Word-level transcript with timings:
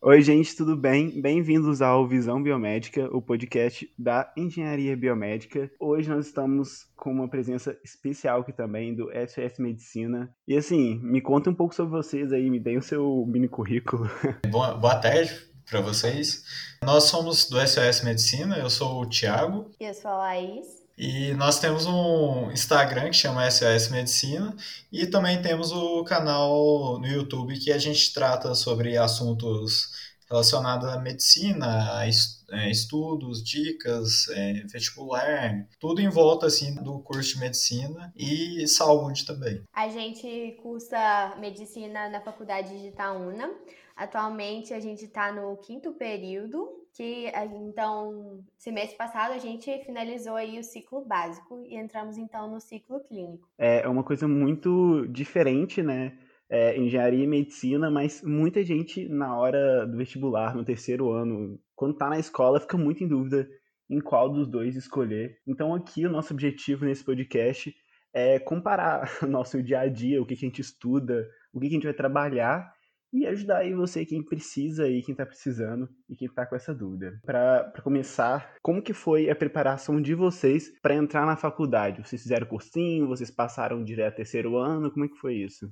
Oi, 0.00 0.22
gente, 0.22 0.56
tudo 0.56 0.74
bem? 0.74 1.20
Bem-vindos 1.20 1.82
ao 1.82 2.08
Visão 2.08 2.42
Biomédica, 2.42 3.14
o 3.14 3.20
podcast 3.20 3.86
da 3.98 4.32
Engenharia 4.34 4.96
Biomédica. 4.96 5.70
Hoje 5.78 6.08
nós 6.08 6.26
estamos 6.26 6.86
com 6.96 7.10
uma 7.10 7.28
presença 7.28 7.78
especial 7.84 8.40
aqui 8.40 8.52
também 8.54 8.94
do 8.94 9.10
SOS 9.10 9.58
Medicina. 9.58 10.34
E 10.48 10.56
assim, 10.56 10.98
me 11.02 11.20
conta 11.20 11.50
um 11.50 11.54
pouco 11.54 11.74
sobre 11.74 11.92
vocês 11.92 12.32
aí, 12.32 12.48
me 12.48 12.58
deem 12.58 12.78
o 12.78 12.82
seu 12.82 13.26
mini 13.26 13.46
currículo. 13.48 14.08
Boa, 14.48 14.72
boa 14.72 14.94
tarde 14.94 15.34
para 15.68 15.82
vocês. 15.82 16.44
Nós 16.82 17.04
somos 17.04 17.46
do 17.50 17.60
SOS 17.60 18.04
Medicina, 18.04 18.56
eu 18.56 18.70
sou 18.70 19.02
o 19.02 19.06
Thiago. 19.06 19.70
E 19.78 19.84
eu 19.84 19.92
sou 19.92 20.10
a 20.12 20.16
Laís. 20.16 20.85
E 20.96 21.34
nós 21.34 21.60
temos 21.60 21.84
um 21.84 22.50
Instagram 22.50 23.10
que 23.10 23.16
chama 23.16 23.50
SOS 23.50 23.90
Medicina 23.90 24.56
e 24.90 25.06
também 25.06 25.42
temos 25.42 25.70
o 25.70 26.02
canal 26.04 26.98
no 26.98 27.06
YouTube 27.06 27.58
que 27.58 27.70
a 27.70 27.76
gente 27.76 28.14
trata 28.14 28.54
sobre 28.54 28.96
assuntos 28.96 29.90
relacionados 30.28 30.88
à 30.88 30.98
medicina, 30.98 31.98
a 31.98 32.06
é, 32.06 32.70
estudos, 32.70 33.44
dicas, 33.44 34.28
é, 34.30 34.64
vestibular, 34.64 35.66
tudo 35.78 36.00
em 36.00 36.08
volta 36.08 36.46
assim 36.46 36.74
do 36.82 36.98
curso 37.00 37.34
de 37.34 37.40
medicina 37.40 38.12
e 38.16 38.66
saúde 38.66 39.24
também. 39.24 39.62
A 39.74 39.88
gente 39.88 40.56
cursa 40.62 41.36
medicina 41.38 42.08
na 42.08 42.20
Faculdade 42.20 42.70
de 42.80 42.88
Itaúna. 42.88 43.50
Atualmente 43.94 44.74
a 44.74 44.80
gente 44.80 45.04
está 45.04 45.32
no 45.32 45.56
quinto 45.58 45.92
período 45.92 46.75
que 46.96 47.30
então 47.54 48.42
semestre 48.56 48.96
passado 48.96 49.32
a 49.32 49.38
gente 49.38 49.84
finalizou 49.84 50.34
aí 50.34 50.58
o 50.58 50.64
ciclo 50.64 51.04
básico 51.04 51.62
e 51.66 51.76
entramos 51.76 52.16
então 52.16 52.50
no 52.50 52.58
ciclo 52.58 53.00
clínico. 53.00 53.46
É 53.58 53.86
uma 53.86 54.02
coisa 54.02 54.26
muito 54.26 55.06
diferente, 55.08 55.82
né? 55.82 56.18
É, 56.48 56.78
engenharia 56.78 57.24
e 57.24 57.26
medicina, 57.26 57.90
mas 57.90 58.22
muita 58.22 58.64
gente 58.64 59.08
na 59.08 59.36
hora 59.36 59.84
do 59.86 59.96
vestibular, 59.96 60.54
no 60.54 60.64
terceiro 60.64 61.10
ano, 61.10 61.58
quando 61.74 61.96
tá 61.96 62.08
na 62.08 62.18
escola, 62.18 62.60
fica 62.60 62.78
muito 62.78 63.04
em 63.04 63.08
dúvida 63.08 63.48
em 63.90 64.00
qual 64.00 64.30
dos 64.30 64.48
dois 64.48 64.74
escolher. 64.74 65.38
Então 65.46 65.74
aqui 65.74 66.06
o 66.06 66.10
nosso 66.10 66.32
objetivo 66.32 66.84
nesse 66.84 67.04
podcast 67.04 67.74
é 68.14 68.38
comparar 68.38 69.10
nosso 69.28 69.62
dia 69.62 69.80
a 69.80 69.88
dia, 69.88 70.22
o 70.22 70.24
que, 70.24 70.34
que 70.34 70.46
a 70.46 70.48
gente 70.48 70.60
estuda, 70.60 71.28
o 71.52 71.60
que, 71.60 71.66
que 71.66 71.74
a 71.74 71.76
gente 71.76 71.84
vai 71.84 71.94
trabalhar 71.94 72.75
e 73.16 73.26
ajudar 73.26 73.58
aí 73.58 73.72
você 73.72 74.04
quem 74.04 74.22
precisa 74.22 74.86
e 74.88 75.02
quem 75.02 75.12
está 75.12 75.24
precisando 75.24 75.88
e 76.08 76.14
quem 76.14 76.28
está 76.28 76.44
com 76.44 76.54
essa 76.54 76.74
dúvida. 76.74 77.18
Para 77.24 77.72
começar, 77.82 78.54
como 78.62 78.82
que 78.82 78.92
foi 78.92 79.30
a 79.30 79.36
preparação 79.36 80.00
de 80.00 80.14
vocês 80.14 80.70
para 80.82 80.94
entrar 80.94 81.24
na 81.24 81.36
faculdade? 81.36 82.06
Vocês 82.06 82.22
fizeram 82.22 82.46
cursinho? 82.46 83.08
Vocês 83.08 83.30
passaram 83.30 83.82
direto 83.82 84.12
ao 84.12 84.16
terceiro 84.16 84.56
ano? 84.56 84.90
Como 84.92 85.06
é 85.06 85.08
que 85.08 85.16
foi 85.16 85.34
isso? 85.34 85.70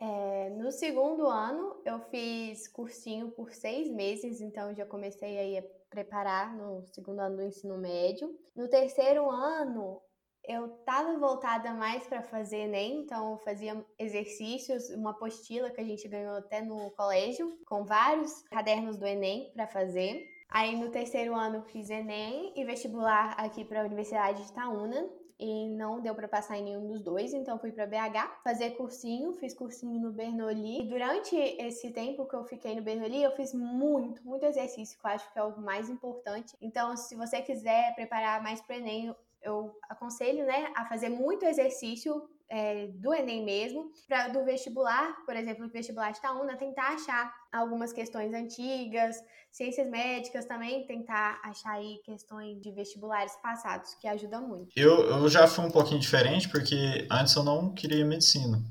É, 0.00 0.50
no 0.50 0.70
segundo 0.70 1.26
ano 1.26 1.82
eu 1.84 1.98
fiz 2.10 2.68
cursinho 2.68 3.32
por 3.32 3.50
seis 3.52 3.90
meses, 3.90 4.40
então 4.40 4.72
já 4.72 4.86
comecei 4.86 5.36
aí 5.36 5.58
a 5.58 5.64
preparar 5.90 6.56
no 6.56 6.84
segundo 6.86 7.18
ano 7.20 7.36
do 7.36 7.42
ensino 7.42 7.76
médio. 7.76 8.28
No 8.54 8.68
terceiro 8.68 9.28
ano 9.28 10.00
eu 10.48 10.66
estava 10.66 11.18
voltada 11.18 11.74
mais 11.74 12.06
para 12.06 12.22
fazer 12.22 12.60
Enem, 12.60 13.02
então 13.02 13.32
eu 13.32 13.38
fazia 13.38 13.84
exercícios, 13.98 14.88
uma 14.88 15.10
apostila 15.10 15.70
que 15.70 15.80
a 15.80 15.84
gente 15.84 16.08
ganhou 16.08 16.38
até 16.38 16.62
no 16.62 16.90
colégio, 16.92 17.58
com 17.66 17.84
vários 17.84 18.42
cadernos 18.44 18.96
do 18.96 19.06
Enem 19.06 19.52
para 19.52 19.66
fazer. 19.66 20.26
Aí 20.48 20.74
no 20.74 20.90
terceiro 20.90 21.34
ano 21.34 21.62
fiz 21.64 21.90
Enem 21.90 22.54
e 22.56 22.64
vestibular 22.64 23.34
aqui 23.38 23.62
para 23.62 23.82
a 23.82 23.84
Universidade 23.84 24.42
de 24.42 24.48
Itaúna 24.48 25.06
e 25.38 25.68
não 25.68 26.00
deu 26.00 26.14
para 26.14 26.26
passar 26.26 26.56
em 26.56 26.64
nenhum 26.64 26.86
dos 26.86 27.00
dois, 27.00 27.32
então 27.32 27.58
fui 27.58 27.70
para 27.70 27.86
BH 27.86 28.42
fazer 28.42 28.70
cursinho, 28.70 29.34
fiz 29.34 29.54
cursinho 29.54 30.00
no 30.00 30.10
Bernoulli. 30.10 30.80
E 30.80 30.88
durante 30.88 31.36
esse 31.36 31.90
tempo 31.90 32.26
que 32.26 32.34
eu 32.34 32.44
fiquei 32.44 32.74
no 32.74 32.82
Bernoulli, 32.82 33.22
eu 33.22 33.30
fiz 33.32 33.52
muito, 33.52 34.26
muito 34.26 34.44
exercício, 34.46 34.98
que 34.98 35.06
eu 35.06 35.10
acho 35.10 35.32
que 35.32 35.38
é 35.38 35.44
o 35.44 35.60
mais 35.60 35.88
importante. 35.88 36.56
Então, 36.60 36.96
se 36.96 37.14
você 37.14 37.40
quiser 37.42 37.94
preparar 37.94 38.42
mais 38.42 38.60
para 38.60 38.76
o 38.76 38.78
Enem, 38.80 39.14
eu 39.48 39.72
aconselho, 39.88 40.44
né, 40.46 40.70
a 40.76 40.84
fazer 40.86 41.08
muito 41.08 41.44
exercício 41.44 42.22
é, 42.50 42.86
do 42.94 43.12
Enem 43.12 43.44
mesmo, 43.44 43.90
para 44.06 44.28
do 44.28 44.44
vestibular, 44.44 45.16
por 45.26 45.36
exemplo, 45.36 45.64
no 45.64 45.70
vestibular 45.70 46.10
de 46.12 46.18
Itaúna, 46.18 46.56
tentar 46.56 46.94
achar 46.94 47.30
algumas 47.52 47.92
questões 47.92 48.32
antigas, 48.32 49.16
ciências 49.50 49.88
médicas 49.88 50.46
também, 50.46 50.86
tentar 50.86 51.40
achar 51.44 51.72
aí 51.72 52.00
questões 52.04 52.60
de 52.60 52.70
vestibulares 52.72 53.36
passados, 53.42 53.94
que 54.00 54.08
ajuda 54.08 54.40
muito. 54.40 54.72
Eu, 54.74 55.02
eu 55.10 55.28
já 55.28 55.46
fui 55.46 55.64
um 55.64 55.70
pouquinho 55.70 56.00
diferente, 56.00 56.48
porque 56.48 57.06
antes 57.10 57.34
eu 57.34 57.42
não 57.42 57.74
queria 57.74 58.04
medicina. 58.04 58.62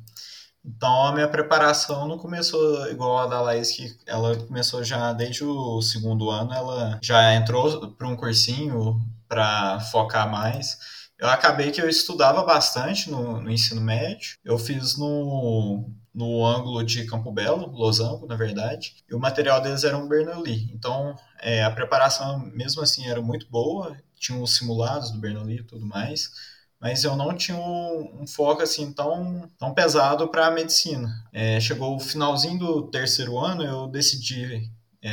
Então 0.65 1.05
a 1.05 1.13
minha 1.13 1.27
preparação 1.29 2.07
não 2.07 2.17
começou 2.17 2.89
igual 2.89 3.17
a 3.19 3.27
da 3.27 3.39
Laís, 3.39 3.71
que 3.71 3.95
ela 4.05 4.35
começou 4.35 4.83
já 4.83 5.13
desde 5.13 5.45
o 5.45 5.81
segundo 5.81 6.29
ano, 6.29 6.51
ela 6.51 6.99
já 7.01 7.33
entrou 7.35 7.91
para 7.91 8.07
um 8.07 8.17
cursinho 8.17 8.99
para 9.27 9.79
focar 9.91 10.29
mais. 10.29 10.77
Eu 11.19 11.27
acabei 11.29 11.71
que 11.71 11.81
eu 11.81 11.89
estudava 11.89 12.43
bastante 12.43 13.09
no, 13.09 13.41
no, 13.41 13.49
ensino 13.49 13.81
médio. 13.81 14.37
Eu 14.45 14.57
fiz 14.59 14.97
no, 14.97 15.89
no 16.13 16.45
ângulo 16.45 16.83
de 16.83 17.05
Campo 17.05 17.31
Belo, 17.31 17.71
Losango, 17.71 18.27
na 18.27 18.35
verdade, 18.35 18.95
e 19.09 19.15
o 19.15 19.19
material 19.19 19.59
deles 19.59 19.83
era 19.83 19.97
um 19.97 20.07
Bernoulli. 20.07 20.71
Então, 20.71 21.15
é, 21.41 21.63
a 21.63 21.71
preparação, 21.71 22.39
mesmo 22.39 22.81
assim, 22.81 23.07
era 23.07 23.21
muito 23.21 23.49
boa. 23.49 23.97
Tinha 24.19 24.39
os 24.39 24.55
simulados 24.55 25.11
do 25.11 25.19
Bernoulli 25.19 25.57
e 25.57 25.63
tudo 25.63 25.85
mais, 25.85 26.31
mas 26.79 27.03
eu 27.03 27.15
não 27.15 27.35
tinha 27.35 27.57
um, 27.57 28.21
um 28.21 28.27
foco 28.27 28.61
assim 28.61 28.93
tão, 28.93 29.49
tão 29.57 29.73
pesado 29.73 30.27
para 30.27 30.47
a 30.47 30.51
medicina. 30.51 31.09
É, 31.33 31.59
chegou 31.59 31.95
o 31.95 31.99
finalzinho 31.99 32.59
do 32.59 32.91
terceiro 32.91 33.39
ano, 33.39 33.63
eu 33.63 33.87
decidi 33.87 34.71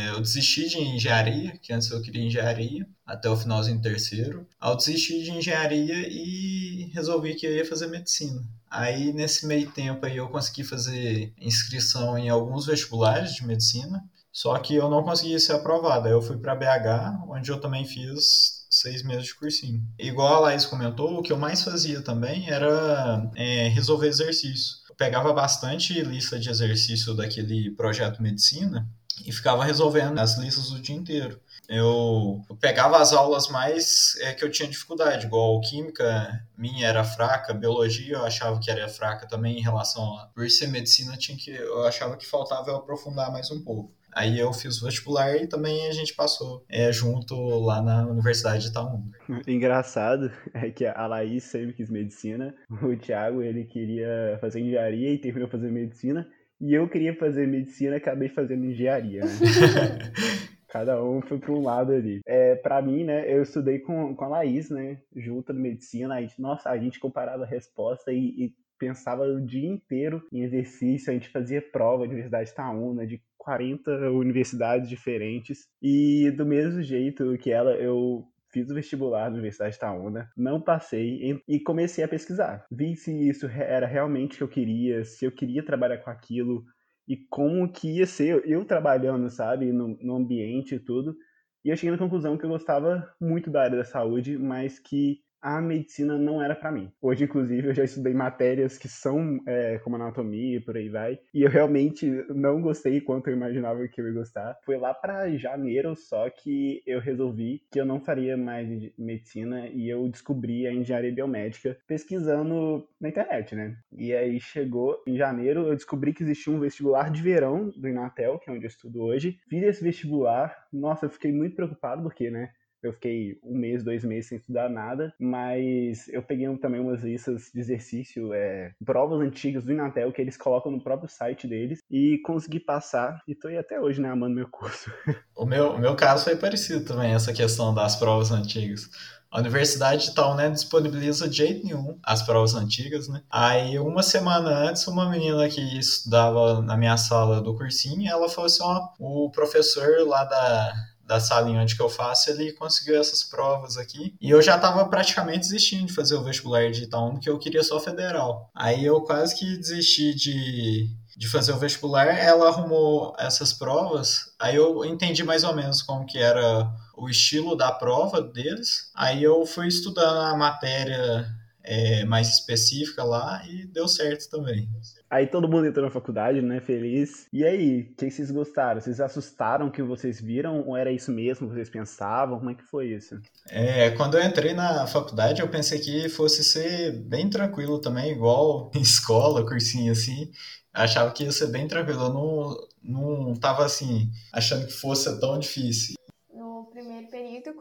eu 0.08 0.20
desisti 0.20 0.68
de 0.68 0.78
engenharia, 0.78 1.58
que 1.62 1.72
antes 1.72 1.90
eu 1.90 2.00
queria 2.00 2.24
engenharia, 2.24 2.86
até 3.06 3.28
o 3.28 3.36
finalzinho 3.36 3.80
terceiro. 3.80 4.46
Ao 4.58 4.76
desistir 4.76 5.22
de 5.22 5.30
engenharia 5.30 6.08
e 6.08 6.90
resolvi 6.92 7.34
que 7.34 7.46
eu 7.46 7.52
ia 7.52 7.66
fazer 7.66 7.86
medicina. 7.86 8.42
Aí, 8.70 9.12
nesse 9.12 9.46
meio 9.46 9.70
tempo 9.70 10.04
aí, 10.04 10.16
eu 10.16 10.28
consegui 10.28 10.64
fazer 10.64 11.32
inscrição 11.38 12.18
em 12.18 12.28
alguns 12.28 12.66
vestibulares 12.66 13.34
de 13.34 13.46
medicina, 13.46 14.02
só 14.32 14.58
que 14.58 14.74
eu 14.74 14.90
não 14.90 15.04
consegui 15.04 15.38
ser 15.38 15.52
aprovado. 15.52 16.06
Aí 16.06 16.12
eu 16.12 16.22
fui 16.22 16.38
para 16.38 16.56
BH, 16.56 17.28
onde 17.28 17.50
eu 17.50 17.60
também 17.60 17.84
fiz 17.84 18.64
seis 18.68 19.04
meses 19.04 19.26
de 19.26 19.34
cursinho. 19.36 19.80
Igual 19.96 20.34
a 20.34 20.40
Laís 20.40 20.66
comentou, 20.66 21.18
o 21.18 21.22
que 21.22 21.32
eu 21.32 21.38
mais 21.38 21.62
fazia 21.62 22.02
também 22.02 22.50
era 22.50 23.30
é, 23.36 23.68
resolver 23.68 24.08
exercício. 24.08 24.78
Eu 24.88 24.96
pegava 24.96 25.32
bastante 25.32 26.02
lista 26.02 26.38
de 26.38 26.50
exercício 26.50 27.14
daquele 27.14 27.70
projeto 27.70 28.20
medicina 28.20 28.88
e 29.24 29.32
ficava 29.32 29.64
resolvendo 29.64 30.18
as 30.18 30.38
listas 30.38 30.70
o 30.70 30.80
dia 30.80 30.94
inteiro. 30.94 31.40
Eu, 31.68 32.42
pegava 32.60 32.98
as 32.98 33.12
aulas 33.12 33.48
mais 33.48 34.16
é, 34.20 34.34
que 34.34 34.44
eu 34.44 34.50
tinha 34.50 34.68
dificuldade, 34.68 35.26
igual 35.26 35.60
química 35.62 36.44
minha 36.58 36.86
era 36.86 37.02
fraca, 37.02 37.54
biologia 37.54 38.16
eu 38.16 38.24
achava 38.24 38.60
que 38.60 38.70
era 38.70 38.86
fraca 38.88 39.26
também 39.26 39.58
em 39.58 39.62
relação 39.62 40.02
a 40.18 40.26
por 40.34 40.48
ser 40.50 40.66
medicina 40.66 41.16
tinha 41.16 41.38
que 41.38 41.50
eu 41.50 41.86
achava 41.86 42.16
que 42.16 42.26
faltava 42.26 42.70
eu 42.70 42.76
aprofundar 42.76 43.32
mais 43.32 43.50
um 43.50 43.62
pouco. 43.62 43.92
Aí 44.14 44.38
eu 44.38 44.52
fiz 44.52 44.80
vestibular 44.80 45.36
e 45.36 45.48
também 45.48 45.88
a 45.88 45.92
gente 45.92 46.14
passou 46.14 46.64
é, 46.68 46.92
junto 46.92 47.34
lá 47.58 47.82
na 47.82 48.06
Universidade 48.06 48.62
de 48.62 48.70
Itaúna. 48.70 49.10
Engraçado 49.46 50.30
é 50.54 50.70
que 50.70 50.86
a 50.86 51.06
Laís 51.06 51.42
sempre 51.44 51.72
quis 51.72 51.90
medicina, 51.90 52.54
o 52.70 52.96
Thiago 52.96 53.42
ele 53.42 53.64
queria 53.64 54.38
fazer 54.40 54.60
engenharia 54.60 55.10
e 55.10 55.18
terminou 55.18 55.48
fazendo 55.48 55.72
medicina, 55.72 56.28
e 56.60 56.72
eu 56.74 56.88
queria 56.88 57.14
fazer 57.14 57.46
medicina, 57.46 57.96
acabei 57.96 58.28
fazendo 58.28 58.64
engenharia. 58.64 59.22
Né? 59.22 59.28
Cada 60.68 61.02
um 61.04 61.22
foi 61.22 61.38
para 61.38 61.52
um 61.52 61.62
lado 61.62 61.92
ali. 61.92 62.20
É, 62.26 62.56
para 62.56 62.82
mim, 62.82 63.04
né, 63.04 63.32
eu 63.32 63.42
estudei 63.42 63.78
com, 63.78 64.14
com 64.16 64.24
a 64.24 64.28
Laís, 64.28 64.70
né, 64.70 65.00
junto 65.14 65.52
na 65.52 65.60
medicina. 65.60 66.16
A 66.16 66.20
gente, 66.20 66.40
nossa, 66.40 66.68
a 66.68 66.76
gente 66.76 66.98
comparava 66.98 67.44
a 67.44 67.46
resposta 67.46 68.12
e, 68.12 68.46
e 68.46 68.54
pensava 68.76 69.22
o 69.22 69.40
dia 69.40 69.68
inteiro 69.68 70.20
em 70.32 70.42
exercício. 70.42 71.10
A 71.10 71.14
gente 71.14 71.28
fazia 71.28 71.62
prova 71.62 71.98
na 71.98 72.10
Universidade 72.10 72.50
Itaúna 72.50 73.06
de 73.06 73.22
40 73.38 74.10
universidades 74.10 74.88
diferentes. 74.88 75.68
E 75.80 76.32
do 76.32 76.44
mesmo 76.44 76.82
jeito 76.82 77.38
que 77.38 77.52
ela, 77.52 77.76
eu 77.76 78.26
fiz 78.54 78.70
o 78.70 78.74
vestibular 78.74 79.28
na 79.28 79.34
Universidade 79.34 79.74
Itaúna, 79.74 80.30
não 80.36 80.60
passei 80.60 81.42
e 81.48 81.58
comecei 81.58 82.04
a 82.04 82.08
pesquisar. 82.08 82.64
Vi 82.70 82.94
se 82.94 83.28
isso 83.28 83.46
era 83.48 83.84
realmente 83.84 84.34
o 84.34 84.36
que 84.38 84.42
eu 84.44 84.48
queria, 84.48 85.04
se 85.04 85.24
eu 85.24 85.32
queria 85.32 85.64
trabalhar 85.64 85.98
com 85.98 86.08
aquilo 86.08 86.64
e 87.08 87.16
como 87.16 87.70
que 87.70 87.98
ia 87.98 88.06
ser 88.06 88.42
eu 88.46 88.64
trabalhando, 88.64 89.28
sabe, 89.28 89.72
no, 89.72 89.98
no 90.00 90.14
ambiente 90.14 90.76
e 90.76 90.78
tudo. 90.78 91.16
E 91.64 91.68
eu 91.70 91.76
cheguei 91.76 91.90
na 91.90 91.98
conclusão 91.98 92.38
que 92.38 92.44
eu 92.44 92.50
gostava 92.50 93.12
muito 93.20 93.50
da 93.50 93.62
área 93.62 93.78
da 93.78 93.84
saúde, 93.84 94.38
mas 94.38 94.78
que 94.78 95.18
a 95.44 95.60
medicina 95.60 96.16
não 96.16 96.42
era 96.42 96.54
para 96.54 96.72
mim. 96.72 96.90
Hoje, 97.02 97.24
inclusive, 97.24 97.68
eu 97.68 97.74
já 97.74 97.84
estudei 97.84 98.14
matérias 98.14 98.78
que 98.78 98.88
são 98.88 99.38
é, 99.46 99.78
como 99.80 99.96
anatomia 99.96 100.56
e 100.56 100.60
por 100.60 100.74
aí 100.74 100.88
vai, 100.88 101.18
e 101.34 101.42
eu 101.42 101.50
realmente 101.50 102.06
não 102.30 102.62
gostei 102.62 102.98
quanto 103.02 103.28
eu 103.28 103.36
imaginava 103.36 103.86
que 103.86 104.00
eu 104.00 104.06
ia 104.06 104.14
gostar. 104.14 104.56
Foi 104.64 104.78
lá 104.78 104.94
para 104.94 105.36
janeiro 105.36 105.94
só 105.94 106.30
que 106.30 106.82
eu 106.86 106.98
resolvi 106.98 107.62
que 107.70 107.78
eu 107.78 107.84
não 107.84 108.00
faria 108.00 108.38
mais 108.38 108.66
medicina 108.98 109.68
e 109.68 109.86
eu 109.86 110.08
descobri 110.08 110.66
a 110.66 110.72
engenharia 110.72 111.12
biomédica 111.12 111.76
pesquisando 111.86 112.88
na 112.98 113.10
internet, 113.10 113.54
né? 113.54 113.76
E 113.92 114.14
aí 114.14 114.40
chegou 114.40 115.02
em 115.06 115.14
janeiro, 115.14 115.68
eu 115.68 115.74
descobri 115.74 116.14
que 116.14 116.22
existia 116.22 116.54
um 116.54 116.60
vestibular 116.60 117.10
de 117.10 117.20
verão 117.20 117.68
do 117.76 117.86
Inatel, 117.86 118.38
que 118.38 118.48
é 118.48 118.52
onde 118.52 118.64
eu 118.64 118.68
estudo 118.68 119.02
hoje. 119.02 119.36
Fiz 119.46 119.62
esse 119.62 119.84
vestibular, 119.84 120.56
nossa, 120.72 121.04
eu 121.04 121.10
fiquei 121.10 121.32
muito 121.32 121.54
preocupado 121.54 122.02
porque, 122.02 122.30
né? 122.30 122.48
Eu 122.84 122.92
fiquei 122.92 123.38
um 123.42 123.56
mês, 123.56 123.82
dois 123.82 124.04
meses 124.04 124.28
sem 124.28 124.38
estudar 124.38 124.68
nada, 124.68 125.12
mas 125.18 126.08
eu 126.08 126.22
peguei 126.22 126.44
também 126.58 126.80
umas 126.80 127.02
listas 127.02 127.50
de 127.52 127.58
exercício, 127.60 128.32
é, 128.34 128.72
provas 128.84 129.20
antigas 129.20 129.64
do 129.64 129.72
Inatel 129.72 130.12
que 130.12 130.20
eles 130.20 130.36
colocam 130.36 130.70
no 130.70 130.82
próprio 130.82 131.08
site 131.08 131.46
deles 131.46 131.80
e 131.90 132.18
consegui 132.18 132.60
passar 132.60 133.22
e 133.26 133.34
tô 133.34 133.48
aí 133.48 133.56
até 133.56 133.80
hoje, 133.80 134.00
né, 134.00 134.10
amando 134.10 134.34
meu 134.34 134.48
curso. 134.48 134.92
O 135.36 135.44
meu, 135.44 135.72
o 135.72 135.78
meu 135.78 135.96
caso 135.96 136.24
foi 136.24 136.36
parecido 136.36 136.84
também, 136.84 137.12
essa 137.12 137.32
questão 137.32 137.74
das 137.74 137.96
provas 137.96 138.30
antigas. 138.30 138.88
A 139.30 139.40
universidade 139.40 140.14
tal, 140.14 140.36
né, 140.36 140.48
disponibiliza 140.48 141.28
de 141.28 141.38
jeito 141.38 141.64
nenhum 141.64 141.98
as 142.04 142.22
provas 142.22 142.54
antigas, 142.54 143.08
né? 143.08 143.20
Aí, 143.28 143.76
uma 143.80 144.00
semana 144.00 144.48
antes, 144.48 144.86
uma 144.86 145.10
menina 145.10 145.48
que 145.48 145.60
estudava 145.76 146.62
na 146.62 146.76
minha 146.76 146.96
sala 146.96 147.42
do 147.42 147.56
cursinho, 147.56 148.08
ela 148.08 148.28
falou 148.28 148.46
assim, 148.46 148.62
ó, 148.62 148.90
o 149.00 149.28
professor 149.32 150.06
lá 150.06 150.24
da, 150.24 150.72
da 151.06 151.20
sala 151.20 151.50
em 151.50 151.58
onde 151.58 151.76
que 151.76 151.82
eu 151.82 151.88
faço, 151.88 152.30
ele 152.30 152.52
conseguiu 152.52 152.98
essas 152.98 153.22
provas 153.22 153.76
aqui. 153.76 154.14
E 154.20 154.30
eu 154.30 154.40
já 154.40 154.56
estava 154.56 154.84
praticamente 154.86 155.40
desistindo 155.40 155.86
de 155.86 155.92
fazer 155.92 156.14
o 156.14 156.22
vestibular 156.22 156.70
de 156.70 156.84
Itaú, 156.84 157.12
porque 157.12 157.28
eu 157.28 157.38
queria 157.38 157.62
só 157.62 157.78
federal. 157.78 158.50
Aí 158.54 158.84
eu 158.84 159.00
quase 159.02 159.34
que 159.34 159.56
desisti 159.56 160.14
de, 160.14 160.88
de 161.16 161.28
fazer 161.28 161.52
o 161.52 161.58
vestibular, 161.58 162.06
ela 162.06 162.48
arrumou 162.48 163.14
essas 163.18 163.52
provas, 163.52 164.34
aí 164.40 164.56
eu 164.56 164.84
entendi 164.84 165.22
mais 165.22 165.44
ou 165.44 165.54
menos 165.54 165.82
como 165.82 166.06
que 166.06 166.18
era 166.18 166.70
o 166.96 167.08
estilo 167.08 167.56
da 167.56 167.72
prova 167.72 168.22
deles. 168.22 168.90
Aí 168.94 169.22
eu 169.22 169.44
fui 169.44 169.68
estudando 169.68 170.20
a 170.20 170.36
matéria 170.36 171.26
é, 171.62 172.04
mais 172.04 172.28
específica 172.28 173.02
lá 173.02 173.42
e 173.48 173.66
deu 173.66 173.88
certo 173.88 174.28
também. 174.30 174.68
Aí 175.14 175.28
todo 175.28 175.48
mundo 175.48 175.64
entrou 175.64 175.84
na 175.84 175.92
faculdade, 175.92 176.42
né? 176.42 176.60
Feliz. 176.60 177.28
E 177.32 177.44
aí, 177.44 177.82
o 177.82 177.94
que 177.94 178.10
vocês 178.10 178.32
gostaram? 178.32 178.80
Vocês 178.80 179.00
assustaram 179.00 179.70
que 179.70 179.80
vocês 179.80 180.20
viram? 180.20 180.66
Ou 180.66 180.76
era 180.76 180.90
isso 180.90 181.12
mesmo 181.12 181.46
que 181.46 181.54
vocês 181.54 181.70
pensavam? 181.70 182.36
Como 182.36 182.50
é 182.50 182.54
que 182.54 182.64
foi 182.64 182.88
isso? 182.88 183.20
É, 183.48 183.90
quando 183.90 184.18
eu 184.18 184.24
entrei 184.24 184.54
na 184.54 184.88
faculdade, 184.88 185.40
eu 185.40 185.46
pensei 185.46 185.78
que 185.78 186.08
fosse 186.08 186.42
ser 186.42 186.98
bem 187.04 187.30
tranquilo 187.30 187.78
também, 187.78 188.10
igual 188.10 188.72
em 188.74 188.80
escola, 188.82 189.46
cursinho 189.46 189.92
assim. 189.92 190.32
Achava 190.72 191.12
que 191.12 191.22
ia 191.22 191.30
ser 191.30 191.46
bem 191.46 191.68
tranquilo. 191.68 192.06
Eu 192.06 192.12
não, 192.12 192.56
não 192.82 193.34
tava 193.36 193.64
assim, 193.64 194.10
achando 194.32 194.66
que 194.66 194.72
fosse 194.72 195.20
tão 195.20 195.38
difícil 195.38 195.94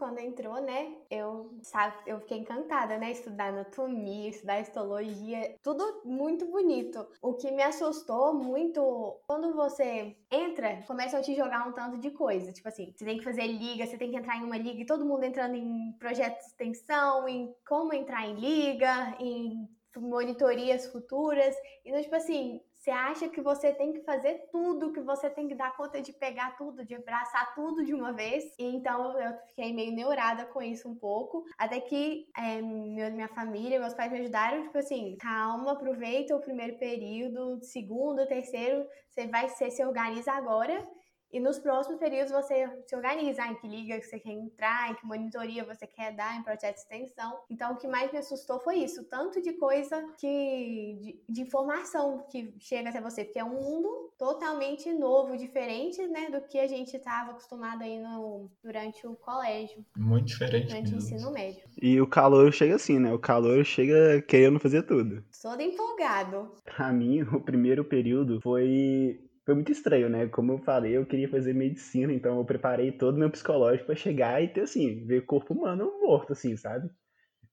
quando 0.04 0.18
entrou, 0.18 0.60
né, 0.60 0.98
eu, 1.10 1.50
sabe, 1.62 1.96
eu 2.06 2.20
fiquei 2.20 2.36
encantada, 2.36 2.98
né, 2.98 3.10
estudar 3.10 3.46
anatomia, 3.46 4.28
estudar 4.28 4.60
histologia, 4.60 5.56
tudo 5.62 6.02
muito 6.04 6.44
bonito. 6.44 7.08
O 7.22 7.32
que 7.32 7.50
me 7.50 7.62
assustou 7.62 8.34
muito, 8.34 9.18
quando 9.26 9.54
você 9.54 10.14
entra, 10.30 10.82
começam 10.86 11.20
a 11.20 11.22
te 11.22 11.34
jogar 11.34 11.66
um 11.66 11.72
tanto 11.72 11.96
de 11.96 12.10
coisa, 12.10 12.52
tipo 12.52 12.68
assim, 12.68 12.92
você 12.94 13.02
tem 13.02 13.16
que 13.16 13.24
fazer 13.24 13.46
liga, 13.46 13.86
você 13.86 13.96
tem 13.96 14.10
que 14.10 14.18
entrar 14.18 14.36
em 14.36 14.44
uma 14.44 14.58
liga, 14.58 14.82
e 14.82 14.84
todo 14.84 15.06
mundo 15.06 15.24
entrando 15.24 15.54
em 15.54 15.96
projetos 15.98 16.40
de 16.40 16.50
extensão, 16.50 17.26
em 17.26 17.54
como 17.66 17.94
entrar 17.94 18.26
em 18.26 18.34
liga, 18.34 19.16
em 19.18 19.66
monitorias 19.96 20.86
futuras, 20.88 21.54
então, 21.82 22.02
tipo 22.02 22.14
assim, 22.14 22.60
você 22.84 22.90
acha 22.90 23.30
que 23.30 23.40
você 23.40 23.72
tem 23.72 23.94
que 23.94 24.02
fazer 24.02 24.46
tudo, 24.52 24.92
que 24.92 25.00
você 25.00 25.30
tem 25.30 25.48
que 25.48 25.54
dar 25.54 25.74
conta 25.74 26.02
de 26.02 26.12
pegar 26.12 26.54
tudo, 26.58 26.84
de 26.84 26.94
abraçar 26.94 27.54
tudo 27.54 27.82
de 27.82 27.94
uma 27.94 28.12
vez. 28.12 28.44
E 28.58 28.76
então 28.76 29.18
eu 29.18 29.38
fiquei 29.46 29.72
meio 29.72 29.90
neurada 29.90 30.44
com 30.44 30.60
isso 30.60 30.86
um 30.86 30.94
pouco. 30.94 31.46
Até 31.56 31.80
que 31.80 32.26
é, 32.36 32.60
minha 32.60 33.28
família, 33.28 33.80
meus 33.80 33.94
pais 33.94 34.12
me 34.12 34.20
ajudaram, 34.20 34.64
tipo 34.64 34.76
assim, 34.76 35.16
calma, 35.18 35.72
aproveita 35.72 36.36
o 36.36 36.42
primeiro 36.42 36.76
período, 36.76 37.58
segundo, 37.62 38.28
terceiro, 38.28 38.86
você 39.08 39.26
vai 39.28 39.48
ser, 39.48 39.70
se 39.70 39.82
organiza 39.82 40.32
agora 40.32 40.86
e 41.34 41.40
nos 41.40 41.58
próximos 41.58 41.98
períodos 41.98 42.30
você 42.30 42.70
se 42.86 42.94
organiza 42.94 43.44
em 43.44 43.56
que 43.56 43.66
liga 43.66 43.98
que 43.98 44.06
você 44.06 44.20
quer 44.20 44.30
entrar, 44.30 44.92
em 44.92 44.94
que 44.94 45.04
monitoria 45.04 45.64
você 45.64 45.84
quer 45.84 46.14
dar, 46.14 46.38
em 46.38 46.44
projeto 46.44 46.76
de 46.76 46.80
extensão. 46.80 47.40
Então, 47.50 47.72
o 47.72 47.76
que 47.76 47.88
mais 47.88 48.12
me 48.12 48.18
assustou 48.18 48.60
foi 48.60 48.76
isso, 48.76 49.02
tanto 49.10 49.42
de 49.42 49.52
coisa 49.54 50.00
que 50.16 50.96
de, 51.02 51.20
de 51.28 51.40
informação 51.40 52.24
que 52.30 52.54
chega 52.60 52.90
até 52.90 53.00
você, 53.00 53.24
porque 53.24 53.40
é 53.40 53.44
um 53.44 53.60
mundo 53.60 54.12
totalmente 54.16 54.92
novo, 54.92 55.36
diferente, 55.36 56.06
né, 56.06 56.30
do 56.30 56.40
que 56.42 56.56
a 56.60 56.68
gente 56.68 56.96
estava 56.96 57.32
acostumado 57.32 57.82
aí 57.82 57.98
no, 57.98 58.48
durante 58.62 59.04
o 59.04 59.16
colégio. 59.16 59.84
Muito 59.96 60.26
diferente. 60.26 60.68
Durante 60.68 60.92
mesmo. 60.92 60.96
o 60.96 60.98
ensino 60.98 61.32
médio. 61.32 61.64
E 61.82 62.00
o 62.00 62.06
calor 62.06 62.52
chega 62.52 62.76
assim, 62.76 63.00
né? 63.00 63.12
O 63.12 63.18
calor 63.18 63.64
chega 63.64 64.22
querendo 64.22 64.60
fazer 64.60 64.82
tudo. 64.82 65.24
Todo 65.42 65.60
empolgado. 65.60 66.52
Pra 66.64 66.92
mim, 66.92 67.22
o 67.22 67.40
primeiro 67.40 67.84
período 67.84 68.40
foi 68.40 69.20
foi 69.44 69.54
muito 69.54 69.72
estranho, 69.72 70.08
né? 70.08 70.26
Como 70.28 70.52
eu 70.52 70.58
falei, 70.58 70.96
eu 70.96 71.06
queria 71.06 71.28
fazer 71.28 71.52
medicina, 71.54 72.12
então 72.12 72.38
eu 72.38 72.44
preparei 72.44 72.92
todo 72.92 73.18
meu 73.18 73.30
psicológico 73.30 73.86
para 73.86 73.96
chegar 73.96 74.42
e 74.42 74.48
ter, 74.48 74.62
assim, 74.62 75.04
ver 75.06 75.26
corpo 75.26 75.54
humano 75.54 75.90
morto, 76.02 76.32
assim, 76.32 76.56
sabe? 76.56 76.90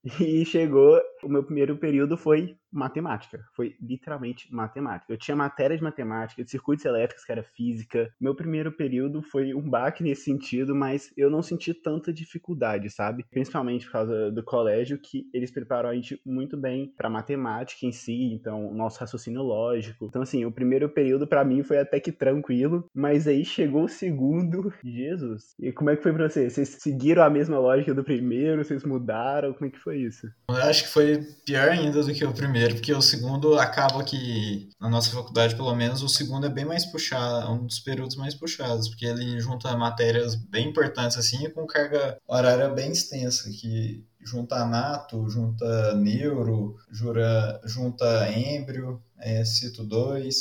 E 0.20 0.44
chegou, 0.46 1.00
o 1.24 1.28
meu 1.28 1.44
primeiro 1.44 1.78
período 1.78 2.16
foi 2.16 2.56
matemática. 2.72 3.44
Foi 3.54 3.76
literalmente 3.80 4.52
matemática. 4.52 5.12
Eu 5.12 5.16
tinha 5.16 5.36
matéria 5.36 5.76
de 5.76 5.82
matemática, 5.82 6.42
de 6.42 6.50
circuitos 6.50 6.84
elétricos, 6.84 7.24
que 7.24 7.32
era 7.32 7.42
física. 7.42 8.12
Meu 8.20 8.34
primeiro 8.34 8.72
período 8.72 9.22
foi 9.22 9.54
um 9.54 9.68
baque 9.68 10.02
nesse 10.02 10.24
sentido, 10.24 10.74
mas 10.74 11.12
eu 11.16 11.30
não 11.30 11.42
senti 11.42 11.74
tanta 11.74 12.12
dificuldade, 12.12 12.90
sabe? 12.90 13.24
Principalmente 13.30 13.86
por 13.86 13.92
causa 13.92 14.30
do 14.30 14.42
colégio, 14.42 14.98
que 14.98 15.28
eles 15.32 15.50
prepararam 15.50 15.90
a 15.90 15.94
gente 15.94 16.20
muito 16.24 16.56
bem 16.56 16.92
para 16.96 17.10
matemática 17.10 17.86
em 17.86 17.92
si, 17.92 18.32
então 18.32 18.72
nosso 18.74 19.00
raciocínio 19.00 19.42
lógico. 19.42 20.06
Então, 20.06 20.22
assim, 20.22 20.44
o 20.44 20.52
primeiro 20.52 20.88
período 20.88 21.26
para 21.26 21.44
mim 21.44 21.62
foi 21.62 21.78
até 21.78 22.00
que 22.00 22.12
tranquilo, 22.12 22.88
mas 22.94 23.26
aí 23.26 23.44
chegou 23.44 23.84
o 23.84 23.88
segundo. 23.88 24.72
Jesus! 24.82 25.54
E 25.60 25.72
como 25.72 25.90
é 25.90 25.96
que 25.96 26.02
foi 26.02 26.12
pra 26.12 26.28
vocês? 26.28 26.52
Vocês 26.52 26.68
seguiram 26.80 27.22
a 27.22 27.30
mesma 27.30 27.58
lógica 27.58 27.94
do 27.94 28.04
primeiro? 28.04 28.64
Vocês 28.64 28.84
mudaram? 28.84 29.52
Como 29.52 29.66
é 29.66 29.70
que 29.70 29.78
foi 29.78 29.98
isso? 29.98 30.26
Eu 30.48 30.56
acho 30.56 30.84
que 30.84 30.90
foi 30.90 31.22
pior 31.44 31.68
ainda 31.68 32.02
do 32.02 32.12
que 32.12 32.24
o 32.24 32.32
primeiro 32.32 32.61
primeiro, 32.62 32.74
porque 32.74 32.94
o 32.94 33.02
segundo 33.02 33.58
acaba 33.58 34.04
que, 34.04 34.68
na 34.80 34.88
nossa 34.88 35.10
faculdade, 35.10 35.56
pelo 35.56 35.74
menos, 35.74 36.02
o 36.02 36.08
segundo 36.08 36.46
é 36.46 36.48
bem 36.48 36.64
mais 36.64 36.84
puxado, 36.84 37.46
é 37.46 37.50
um 37.50 37.66
dos 37.66 37.80
períodos 37.80 38.16
mais 38.16 38.34
puxados, 38.34 38.88
porque 38.88 39.06
ele 39.06 39.40
junta 39.40 39.76
matérias 39.76 40.34
bem 40.34 40.68
importantes, 40.68 41.16
assim, 41.16 41.48
com 41.50 41.66
carga 41.66 42.18
horária 42.26 42.68
bem 42.68 42.92
extensa, 42.92 43.50
que 43.50 44.04
junta 44.20 44.56
anato, 44.56 45.28
junta 45.28 45.94
neuro, 45.94 46.76
jura, 46.90 47.60
junta 47.64 48.30
êmbrio, 48.30 49.02
é, 49.18 49.44
cito 49.44 49.84
2, 49.84 50.34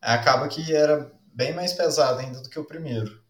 acaba 0.00 0.48
que 0.48 0.72
era 0.72 1.10
bem 1.34 1.52
mais 1.54 1.72
pesado 1.72 2.20
ainda 2.20 2.40
do 2.40 2.48
que 2.48 2.58
o 2.58 2.64
primeiro 2.64 3.23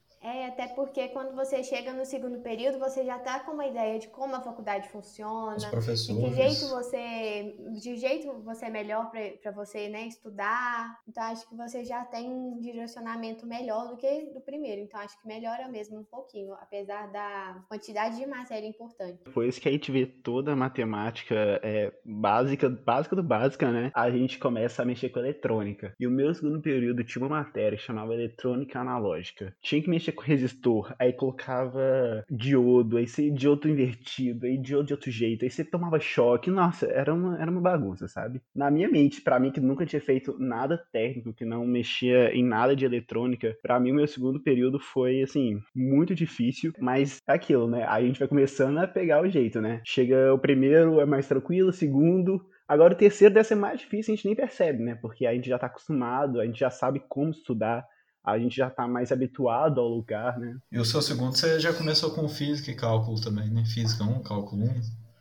até 0.55 0.69
porque 0.69 1.09
quando 1.09 1.35
você 1.35 1.63
chega 1.65 1.93
no 1.93 2.07
segundo 2.07 2.39
período, 2.39 2.79
você 2.79 3.05
já 3.05 3.17
está 3.17 3.41
com 3.41 3.53
uma 3.53 3.67
ideia 3.67 3.99
de 3.99 4.09
como 4.09 4.37
a 4.37 4.41
faculdade 4.41 4.89
funciona, 4.89 5.57
de 5.57 5.69
que 5.69 6.35
jeito 6.35 6.69
você, 6.69 7.57
de 7.81 7.97
jeito 7.97 8.33
você 8.45 8.67
é 8.67 8.71
melhor 8.71 9.11
para 9.43 9.51
você, 9.51 9.89
né, 9.89 10.07
estudar. 10.07 11.01
Então 11.09 11.23
acho 11.25 11.49
que 11.49 11.57
você 11.57 11.85
já 11.85 12.05
tem 12.05 12.31
um 12.31 12.61
direcionamento 12.61 13.47
melhor 13.47 13.89
do 13.89 13.97
que 13.97 14.31
do 14.33 14.41
primeiro. 14.41 14.81
Então 14.83 15.01
acho 15.01 15.21
que 15.21 15.27
melhora 15.27 15.69
mesmo 15.69 15.99
um 15.99 16.05
pouquinho, 16.05 16.55
apesar 16.55 17.11
da 17.11 17.61
quantidade 17.69 18.17
de 18.17 18.27
matéria 18.27 18.67
importante. 18.67 19.19
Depois 19.25 19.59
que 19.59 19.69
a 19.69 19.73
gente 19.73 19.91
vê 19.91 20.07
toda 20.07 20.53
a 20.53 20.57
matemática 20.57 21.35
é, 21.63 21.93
básica, 22.05 22.69
básica 22.71 23.17
do 23.17 23.23
básica, 23.25 23.73
né, 23.73 23.91
a 23.93 24.09
gente 24.09 24.39
começa 24.39 24.83
a 24.83 24.85
mexer 24.85 25.09
com 25.09 25.19
eletrônica. 25.19 25.95
E 25.99 26.07
o 26.07 26.11
meu 26.11 26.33
segundo 26.33 26.61
período 26.61 27.03
tinha 27.03 27.25
uma 27.25 27.41
matéria 27.43 27.77
que 27.77 27.85
chamava 27.85 28.15
eletrônica 28.15 28.79
analógica. 28.79 29.53
Tinha 29.61 29.83
que 29.83 29.91
mexer 29.91 30.13
com 30.13 30.23
resistência 30.23 30.44
resistor, 30.45 30.95
aí 30.99 31.13
colocava 31.13 32.25
diodo, 32.31 32.99
aí 32.99 33.07
você 33.07 33.31
diodo 33.31 33.69
invertido, 33.69 34.47
aí 34.47 34.59
diodo 34.59 34.87
de 34.87 34.93
outro 34.93 35.11
jeito, 35.11 35.45
aí 35.45 35.51
você 35.51 35.65
tomava 35.65 35.99
choque. 35.99 36.51
Nossa, 36.51 36.87
era 36.87 37.13
uma, 37.13 37.41
era 37.41 37.51
uma 37.51 37.61
bagunça, 37.61 38.07
sabe? 38.07 38.41
Na 38.55 38.71
minha 38.71 38.89
mente, 38.89 39.23
para 39.23 39.41
mim 39.41 39.51
que 39.51 39.61
nunca 39.61 39.87
tinha 39.87 40.01
feito 40.01 40.37
nada 40.39 40.83
técnico, 40.93 41.33
que 41.33 41.45
não 41.45 41.67
mexia 41.67 42.35
em 42.35 42.45
nada 42.45 42.77
de 42.77 42.85
eletrônica, 42.85 43.57
para 43.63 43.81
mim 43.81 43.93
o 43.93 43.97
meu 43.97 44.07
segundo 44.07 44.41
período 44.41 44.79
foi 44.79 45.23
assim, 45.23 45.61
muito 45.75 46.15
difícil, 46.15 46.73
mas 46.79 47.21
é 47.27 47.33
aquilo, 47.33 47.69
né? 47.69 47.87
Aí 47.89 48.05
a 48.05 48.07
gente 48.07 48.19
vai 48.19 48.29
começando 48.29 48.79
a 48.79 48.87
pegar 48.87 49.23
o 49.23 49.29
jeito, 49.29 49.61
né? 49.61 49.81
Chega 49.85 50.33
o 50.33 50.39
primeiro 50.39 51.01
é 51.01 51.07
mais 51.07 51.27
tranquilo, 51.27 51.71
o 51.71 51.73
segundo 51.73 52.45
Agora 52.67 52.95
o 52.95 52.97
terceiro 52.97 53.35
deve 53.35 53.47
ser 53.47 53.57
mais 53.57 53.79
difícil, 53.79 54.15
a 54.15 54.17
gente 54.17 54.25
nem 54.25 54.35
percebe, 54.35 54.83
né? 54.83 54.95
Porque 54.95 55.27
a 55.27 55.35
gente 55.35 55.49
já 55.49 55.59
tá 55.59 55.67
acostumado, 55.67 56.41
a 56.41 56.47
gente 56.47 56.59
já 56.59 56.71
sabe 56.71 57.03
como 57.09 57.31
estudar, 57.31 57.87
a 58.25 58.39
gente 58.39 58.57
já 58.57 58.69
está 58.69 58.89
mais 58.89 59.13
habituado 59.13 59.81
ao 59.81 59.89
lugar, 59.89 60.39
né? 60.39 60.57
E 60.73 60.79
o 60.79 60.85
seu 60.85 61.03
segundo 61.03 61.37
você 61.37 61.61
já 61.61 61.75
começou 61.75 62.11
com 62.13 62.29
física 62.29 62.71
e 62.71 62.75
cálculo 62.75 63.21
também, 63.21 63.51
né? 63.51 63.65
Física 63.67 64.03
1, 64.03 64.23
cálculo 64.23 64.65
1. 64.65 64.81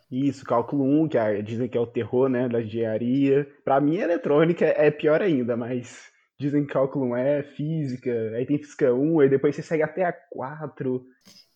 Isso, 0.10 0.46
cálculo 0.46 0.84
1, 1.04 1.10
que 1.10 1.18
é, 1.18 1.42
dizem 1.42 1.68
que 1.68 1.78
é 1.78 1.82
o 1.82 1.88
terror, 1.88 2.30
né, 2.30 2.48
da 2.48 2.62
engenharia. 2.62 3.48
Para 3.66 3.82
mim, 3.82 3.98
eletrônica 3.98 4.64
é 4.64 4.92
pior 4.92 5.22
ainda, 5.22 5.58
mas 5.58 6.12
dizem 6.40 6.66
que 6.66 6.72
cálculo 6.72 7.08
1 7.08 7.18
é 7.18 7.44
física, 7.44 8.12
aí 8.36 8.46
tem 8.46 8.60
física 8.60 8.94
1, 8.94 9.20
aí 9.22 9.30
depois 9.30 9.56
você 9.56 9.64
segue 9.64 9.84
até 9.84 10.06
a 10.06 10.14
4. 10.14 11.04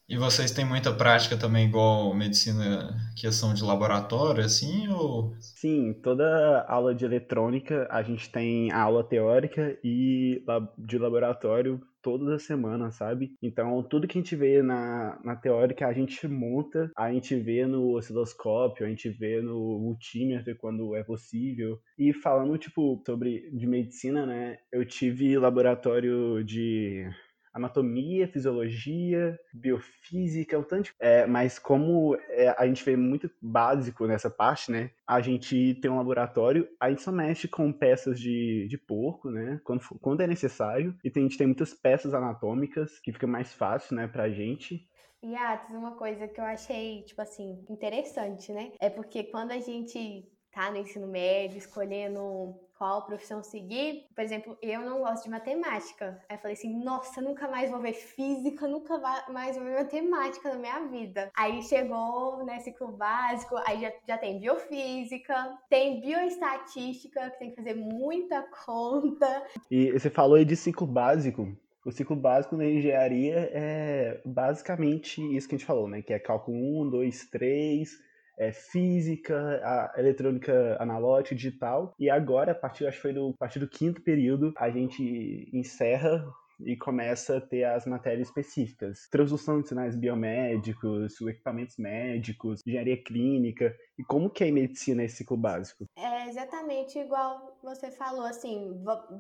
E 0.10 0.16
vocês 0.16 0.52
têm 0.52 0.64
muita 0.64 0.94
prática 0.94 1.36
também, 1.36 1.68
igual 1.68 2.14
medicina, 2.14 2.96
questão 3.14 3.54
de 3.54 3.62
laboratório, 3.62 4.42
assim, 4.42 4.88
ou... 4.88 5.36
Sim, 5.38 5.94
toda 6.02 6.66
aula 6.70 6.96
de 6.96 7.04
eletrônica 7.04 7.86
a 7.92 8.02
gente 8.02 8.32
tem 8.32 8.72
aula 8.72 9.04
teórica 9.04 9.78
e 9.84 10.42
de 10.78 10.98
laboratório 10.98 11.82
todas 12.02 12.30
as 12.30 12.44
semanas, 12.44 12.96
sabe? 12.96 13.34
Então, 13.44 13.84
tudo 13.84 14.08
que 14.08 14.18
a 14.18 14.22
gente 14.22 14.34
vê 14.34 14.62
na, 14.62 15.20
na 15.26 15.36
teórica, 15.36 15.86
a 15.86 15.92
gente 15.92 16.26
monta, 16.26 16.90
a 16.96 17.12
gente 17.12 17.36
vê 17.36 17.66
no 17.66 17.98
osciloscópio, 17.98 18.86
a 18.86 18.90
gente 18.90 19.10
vê 19.10 19.42
no 19.42 19.78
multímetro 19.78 20.56
quando 20.56 20.96
é 20.96 21.04
possível. 21.04 21.78
E 22.00 22.14
falando, 22.14 22.58
tipo, 22.58 23.04
sobre 23.06 23.52
de 23.52 23.68
medicina, 23.68 24.26
né? 24.26 24.58
Eu 24.72 24.86
tive 24.86 25.38
laboratório 25.38 26.46
de 26.46 27.10
anatomia, 27.58 28.28
fisiologia, 28.28 29.38
biofísica, 29.54 30.58
o 30.58 30.64
tanto. 30.64 30.92
É, 31.00 31.26
mas 31.26 31.60
como 31.60 32.16
é, 32.30 32.56
a 32.58 32.66
gente 32.66 32.84
vê 32.84 32.96
muito 32.96 33.30
básico 33.42 34.06
nessa 34.06 34.30
parte, 34.30 34.72
né? 34.72 34.92
A 35.06 35.20
gente 35.20 35.76
tem 35.82 35.92
um 35.92 35.98
laboratório, 35.98 36.68
a 36.80 36.90
gente 36.90 37.02
só 37.02 37.12
mexe 37.12 37.48
com 37.48 37.74
peças 37.74 38.20
de, 38.20 38.68
de 38.70 38.78
porco, 38.78 39.30
né? 39.30 39.60
Quando, 39.64 39.82
quando 40.02 40.22
é 40.22 40.28
necessário. 40.28 40.96
E 41.04 41.10
tem, 41.10 41.24
a 41.24 41.28
gente 41.28 41.38
tem 41.38 41.48
muitas 41.48 41.74
peças 41.74 42.14
anatômicas, 42.14 43.00
que 43.00 43.12
fica 43.12 43.28
mais 43.28 43.54
fácil, 43.54 43.96
né, 43.96 44.08
pra 44.08 44.30
gente. 44.30 44.88
E 45.22 45.36
Atos, 45.36 45.76
uma 45.76 45.96
coisa 45.96 46.28
que 46.28 46.40
eu 46.40 46.46
achei, 46.46 47.02
tipo 47.04 47.22
assim, 47.22 47.66
interessante, 47.70 48.52
né? 48.54 48.72
É 48.80 48.90
porque 48.90 49.24
quando 49.24 49.52
a 49.52 49.60
gente 49.60 50.24
tá 50.58 50.72
no 50.72 50.78
ensino 50.78 51.06
médio, 51.06 51.60
escolhendo 51.60 52.56
qual 52.80 53.06
profissão 53.06 53.44
seguir. 53.44 54.08
Por 54.16 54.24
exemplo, 54.24 54.58
eu 54.60 54.82
não 54.82 55.00
gosto 55.02 55.26
de 55.26 55.30
matemática. 55.30 56.20
Aí 56.28 56.36
eu 56.36 56.40
falei 56.40 56.54
assim, 56.58 56.84
nossa, 56.84 57.22
nunca 57.22 57.48
mais 57.48 57.70
vou 57.70 57.80
ver 57.80 57.94
física, 57.94 58.68
nunca 58.68 58.98
mais 59.32 59.56
vou 59.56 59.66
ver 59.66 59.84
matemática 59.84 60.50
na 60.50 60.56
minha 60.56 60.80
vida. 60.88 61.30
Aí 61.38 61.62
chegou, 61.62 62.44
né, 62.44 62.60
ciclo 62.62 62.92
básico, 62.92 63.56
aí 63.68 63.82
já, 63.82 63.94
já 64.08 64.18
tem 64.18 64.40
biofísica, 64.40 65.60
tem 65.70 66.02
bioestatística, 66.02 67.30
que 67.30 67.40
tem 67.40 67.50
que 67.52 67.56
fazer 67.56 67.76
muita 67.76 68.42
conta. 68.66 69.44
E 69.70 69.92
você 69.92 70.10
falou 70.10 70.38
aí 70.38 70.46
de 70.46 70.56
ciclo 70.56 70.88
básico. 70.88 71.56
O 71.86 71.92
ciclo 71.92 72.16
básico 72.16 72.58
na 72.58 72.66
engenharia 72.66 73.50
é 73.54 74.22
basicamente 74.26 75.22
isso 75.36 75.48
que 75.48 75.54
a 75.54 75.58
gente 75.58 75.68
falou, 75.68 75.88
né? 75.88 76.02
Que 76.02 76.14
é 76.14 76.20
cálculo 76.20 76.58
1, 76.82 76.90
2, 76.90 77.30
3, 77.30 78.07
é, 78.38 78.52
física, 78.52 79.62
a 79.64 79.94
eletrônica 79.98 80.78
analógica, 80.80 81.36
digital. 81.36 81.94
E 82.00 82.10
agora, 82.10 82.52
a 82.52 82.56
partir, 82.56 82.86
acho 82.86 82.98
que 82.98 83.02
foi 83.02 83.14
do, 83.14 83.30
a 83.30 83.38
partir 83.38 83.60
do 83.60 83.68
quinto 83.68 84.02
período, 84.02 84.54
a 84.58 84.70
gente 84.70 85.50
encerra 85.52 86.24
e 86.60 86.76
começa 86.76 87.38
a 87.38 87.42
ter 87.42 87.64
as 87.64 87.86
matérias 87.86 88.28
específicas. 88.28 89.08
Transdução 89.12 89.62
de 89.62 89.68
sinais 89.68 89.96
biomédicos, 89.96 91.20
equipamentos 91.22 91.78
médicos, 91.78 92.62
engenharia 92.66 93.02
clínica. 93.02 93.76
E 93.98 94.04
como 94.04 94.30
que 94.30 94.44
é 94.44 94.50
a 94.50 94.52
medicina 94.52 95.04
esse 95.04 95.18
ciclo 95.18 95.38
básico? 95.38 95.86
É 95.96 96.28
exatamente 96.28 96.98
igual 96.98 97.58
você 97.62 97.92
falou, 97.92 98.26
assim, 98.26 98.74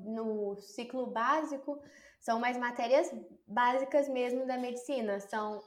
no 0.06 0.56
ciclo 0.58 1.08
básico 1.08 1.80
são 2.20 2.40
mais 2.40 2.58
matérias 2.58 3.14
básicas 3.48 4.10
mesmo 4.10 4.46
da 4.48 4.58
medicina. 4.58 5.20
São 5.20 5.62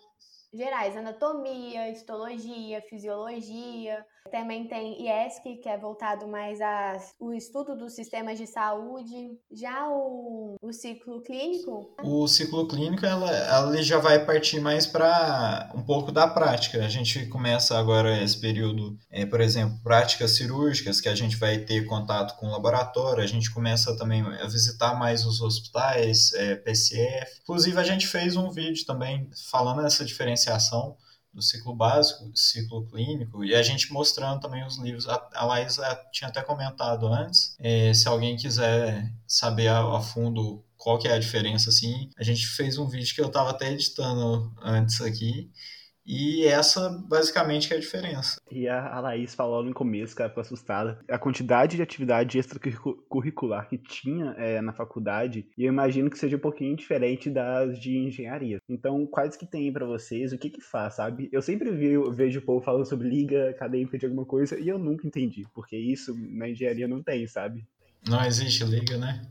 gerais, 0.53 0.97
anatomia, 0.97 1.91
histologia, 1.91 2.83
fisiologia. 2.83 4.05
Também 4.31 4.69
tem 4.69 5.03
IESC, 5.03 5.57
que 5.63 5.69
é 5.69 5.79
voltado 5.79 6.29
mais 6.29 6.61
ao 6.61 7.33
estudo 7.33 7.77
dos 7.77 7.95
sistemas 7.95 8.39
de 8.39 8.47
saúde. 8.47 9.31
Já 9.51 9.89
o, 9.89 10.57
o 10.61 10.73
ciclo 10.73 11.23
clínico? 11.23 11.95
O 12.03 12.29
ciclo 12.29 12.69
clínico, 12.69 13.05
ela, 13.07 13.31
ela 13.31 13.83
já 13.83 13.99
vai 13.99 14.25
partir 14.25 14.61
mais 14.61 14.87
para 14.87 15.73
um 15.75 15.83
pouco 15.83 16.13
da 16.13 16.29
prática. 16.29 16.85
A 16.85 16.89
gente 16.89 17.27
começa 17.27 17.79
agora 17.79 18.23
esse 18.23 18.39
período, 18.39 18.97
é, 19.11 19.25
por 19.25 19.41
exemplo, 19.41 19.81
práticas 19.83 20.33
cirúrgicas, 20.33 21.01
que 21.01 21.09
a 21.09 21.15
gente 21.15 21.37
vai 21.37 21.59
ter 21.59 21.87
contato 21.87 22.39
com 22.39 22.47
o 22.47 22.51
laboratório. 22.51 23.23
A 23.23 23.27
gente 23.27 23.53
começa 23.53 23.97
também 23.97 24.23
a 24.23 24.47
visitar 24.47 24.99
mais 24.99 25.25
os 25.25 25.41
hospitais, 25.41 26.33
é, 26.35 26.57
PCF. 26.57 27.41
Inclusive, 27.43 27.79
a 27.79 27.85
gente 27.85 28.07
fez 28.07 28.37
um 28.37 28.51
vídeo 28.51 28.85
também 28.85 29.29
falando 29.51 29.85
essa 29.85 30.05
diferenciação 30.41 30.97
do 31.33 31.43
ciclo 31.43 31.77
básico, 31.77 32.31
ciclo 32.35 32.87
clínico, 32.89 33.45
e 33.45 33.55
a 33.55 33.63
gente 33.63 33.93
mostrando 33.93 34.41
também 34.41 34.67
os 34.67 34.79
livros. 34.79 35.07
A, 35.09 35.45
Laís 35.45 35.79
tinha 36.13 36.29
até 36.29 36.43
comentado 36.43 37.07
antes, 37.07 37.55
é, 37.61 37.95
se 37.95 38.09
alguém 38.09 38.37
quiser 38.37 39.13
saber 39.29 39.69
a, 39.69 39.97
a, 39.97 40.01
fundo 40.01 40.65
qual 40.77 40.99
que 40.99 41.07
é 41.07 41.13
a 41.13 41.19
diferença, 41.19 41.71
assim, 41.71 42.11
a 42.19 42.25
gente 42.25 42.47
fez 42.47 42.79
um 42.79 42.89
vídeo 42.89 43.15
que 43.15 43.21
eu 43.21 43.29
estava 43.29 43.51
até 43.51 43.71
editando 43.71 44.53
antes 44.61 45.01
aqui, 45.01 45.51
e 46.07 46.45
essa 46.45 46.89
basicamente 47.09 47.73
é 47.73 47.77
a 47.77 47.81
diferença. 47.81 48.41
E 48.51 48.69
a, 48.69 49.01
Laís 49.01 49.35
falou 49.35 49.63
no 49.63 49.73
começo, 49.73 50.15
cara, 50.15 50.29
ficou 50.29 50.41
assustada. 50.41 50.99
A 51.09 51.19
quantidade 51.19 51.77
de 51.77 51.83
atividade 51.83 52.39
extracurricular 52.39 53.69
que 53.69 53.79
tinha 53.79 54.35
é, 54.39 54.61
na 54.61 54.73
faculdade, 54.73 55.47
e 55.57 55.65
eu 55.65 55.73
imagino 55.73 56.11
que 56.11 56.19
seja 56.19 56.37
um 56.37 56.41
pouquinho 56.41 56.77
diferente 56.77 57.31
das 57.31 57.79
de 57.79 57.97
engenharia. 57.97 58.59
Então, 58.69 59.07
quais 59.07 59.37
que 59.37 59.47
tem 59.47 59.73
para 59.73 59.87
vocês? 59.87 60.33
O 60.33 60.39
que 60.39 60.51
que 60.51 60.61
faz, 60.61 60.95
sabe? 60.95 61.29
Eu 61.33 61.43
sempre 61.43 61.71
vi, 61.71 61.97
vejo 62.13 62.41
o 62.41 62.45
povo 62.45 62.65
falando 62.65 62.87
sobre 62.87 63.09
liga 63.09 63.51
acadêmica 63.51 63.99
de 63.99 64.07
alguma 64.07 64.25
coisa 64.25 64.59
e 64.59 64.69
eu 64.69 64.79
nunca 64.79 65.07
entendi, 65.07 65.47
porque 65.55 65.77
isso 65.77 66.15
na 66.31 66.49
engenharia 66.49 66.89
não 66.89 67.03
tem, 67.03 67.27
sabe? 67.27 67.67
Não 68.09 68.25
existe 68.25 68.65
liga, 68.65 68.97
né? 68.97 69.23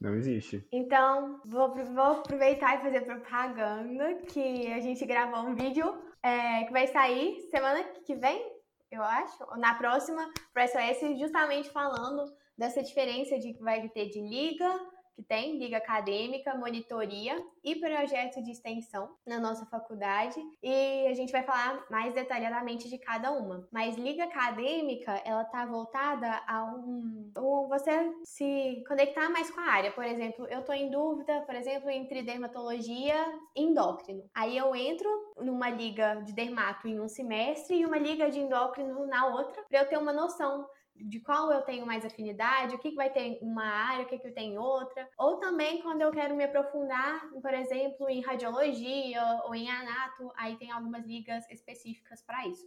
Não 0.00 0.14
existe. 0.14 0.66
Então, 0.72 1.40
vou, 1.44 1.74
vou 1.74 2.04
aproveitar 2.04 2.78
e 2.78 2.82
fazer 2.82 3.02
propaganda 3.02 4.14
que 4.28 4.72
a 4.72 4.80
gente 4.80 5.04
gravou 5.04 5.40
um 5.40 5.54
vídeo 5.54 5.94
é, 6.22 6.64
que 6.64 6.72
vai 6.72 6.86
sair 6.86 7.38
semana 7.50 7.84
que 8.04 8.14
vem, 8.14 8.42
eu 8.90 9.02
acho, 9.02 9.44
ou 9.44 9.58
na 9.58 9.74
próxima, 9.74 10.26
para 10.54 10.66
SOS, 10.66 11.18
justamente 11.18 11.68
falando 11.70 12.24
dessa 12.56 12.82
diferença 12.82 13.38
de 13.38 13.52
que 13.52 13.62
vai 13.62 13.88
ter 13.90 14.08
de 14.08 14.20
liga 14.20 14.80
que 15.14 15.22
tem 15.22 15.58
liga 15.58 15.76
acadêmica, 15.76 16.54
monitoria 16.54 17.36
e 17.62 17.76
projeto 17.76 18.42
de 18.42 18.50
extensão 18.50 19.14
na 19.26 19.38
nossa 19.38 19.66
faculdade 19.66 20.40
e 20.62 21.06
a 21.06 21.14
gente 21.14 21.32
vai 21.32 21.42
falar 21.42 21.84
mais 21.90 22.14
detalhadamente 22.14 22.88
de 22.88 22.98
cada 22.98 23.32
uma. 23.32 23.68
Mas 23.72 23.96
liga 23.96 24.24
acadêmica, 24.24 25.12
ela 25.24 25.44
tá 25.44 25.66
voltada 25.66 26.42
a 26.46 26.64
um, 26.64 27.32
um 27.36 27.68
você 27.68 27.90
se 28.24 28.82
conectar 28.86 29.28
mais 29.28 29.50
com 29.50 29.60
a 29.60 29.64
área. 29.64 29.92
Por 29.92 30.04
exemplo, 30.04 30.46
eu 30.48 30.62
tô 30.62 30.72
em 30.72 30.90
dúvida, 30.90 31.42
por 31.42 31.54
exemplo, 31.54 31.90
entre 31.90 32.22
dermatologia 32.22 33.16
e 33.56 33.62
endócrino. 33.62 34.22
Aí 34.34 34.56
eu 34.56 34.74
entro 34.74 35.08
numa 35.38 35.70
liga 35.70 36.16
de 36.16 36.32
dermato 36.32 36.88
em 36.88 37.00
um 37.00 37.08
semestre 37.08 37.76
e 37.76 37.86
uma 37.86 37.98
liga 37.98 38.30
de 38.30 38.40
endócrino 38.40 39.06
na 39.06 39.26
outra, 39.26 39.62
para 39.68 39.80
eu 39.80 39.88
ter 39.88 39.98
uma 39.98 40.12
noção 40.12 40.66
de 41.08 41.20
qual 41.20 41.50
eu 41.52 41.62
tenho 41.62 41.86
mais 41.86 42.04
afinidade, 42.04 42.74
o 42.74 42.78
que, 42.78 42.94
vai 42.94 43.10
ter 43.10 43.38
uma 43.42 43.64
área, 43.64 44.04
o 44.04 44.08
que, 44.08 44.18
que 44.18 44.28
eu 44.28 44.34
tenho 44.34 44.54
em 44.54 44.58
outra. 44.58 45.08
Ou 45.18 45.38
também 45.38 45.82
quando 45.82 46.02
eu 46.02 46.10
quero 46.10 46.36
me 46.36 46.44
aprofundar, 46.44 47.20
por 47.40 47.54
exemplo, 47.54 48.08
em 48.08 48.20
radiologia 48.20 49.22
ou 49.44 49.54
em 49.54 49.70
anato, 49.70 50.30
aí 50.36 50.56
tem 50.56 50.70
algumas 50.70 51.04
ligas 51.06 51.44
específicas 51.50 52.22
para 52.22 52.46
isso. 52.46 52.66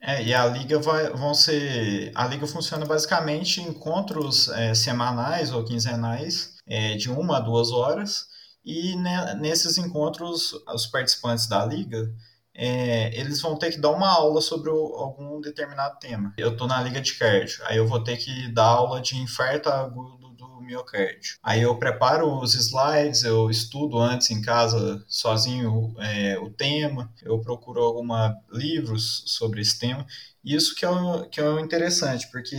É, 0.00 0.22
e 0.22 0.34
a 0.34 0.44
liga 0.46 0.78
vai, 0.78 1.10
vão 1.10 1.32
ser. 1.32 2.12
A 2.14 2.26
liga 2.26 2.46
funciona 2.46 2.84
basicamente 2.84 3.60
em 3.60 3.68
encontros 3.68 4.48
é, 4.48 4.74
semanais 4.74 5.52
ou 5.52 5.64
quinzenais, 5.64 6.56
é, 6.66 6.94
de 6.96 7.10
uma 7.10 7.38
a 7.38 7.40
duas 7.40 7.70
horas, 7.70 8.26
e 8.64 8.96
nesses 9.38 9.76
encontros, 9.76 10.52
os 10.74 10.86
participantes 10.86 11.46
da 11.46 11.64
liga 11.64 12.10
é, 12.54 13.18
eles 13.18 13.40
vão 13.40 13.58
ter 13.58 13.72
que 13.72 13.80
dar 13.80 13.90
uma 13.90 14.08
aula 14.08 14.40
sobre 14.40 14.70
o, 14.70 14.94
algum 14.94 15.40
determinado 15.40 15.98
tema. 15.98 16.32
Eu 16.38 16.52
estou 16.52 16.68
na 16.68 16.80
liga 16.80 17.00
de 17.00 17.14
cardio, 17.14 17.62
aí 17.64 17.76
eu 17.76 17.86
vou 17.86 18.02
ter 18.02 18.16
que 18.16 18.52
dar 18.52 18.66
aula 18.66 19.00
de 19.00 19.16
infarto 19.16 19.68
agudo 19.68 20.28
do 20.34 20.60
miocárdio. 20.60 21.36
Aí 21.42 21.62
eu 21.62 21.76
preparo 21.76 22.40
os 22.40 22.54
slides, 22.54 23.24
eu 23.24 23.50
estudo 23.50 23.98
antes 23.98 24.30
em 24.30 24.40
casa 24.40 25.04
sozinho 25.08 25.94
é, 25.98 26.38
o 26.38 26.50
tema, 26.50 27.12
eu 27.22 27.40
procuro 27.40 27.82
alguns 27.82 28.14
livros 28.52 29.24
sobre 29.26 29.60
esse 29.60 29.78
tema. 29.78 30.06
Isso 30.44 30.74
que 30.74 30.84
é, 30.84 30.90
o, 30.90 31.24
que 31.24 31.40
é 31.40 31.48
o 31.48 31.58
interessante, 31.58 32.30
porque 32.30 32.54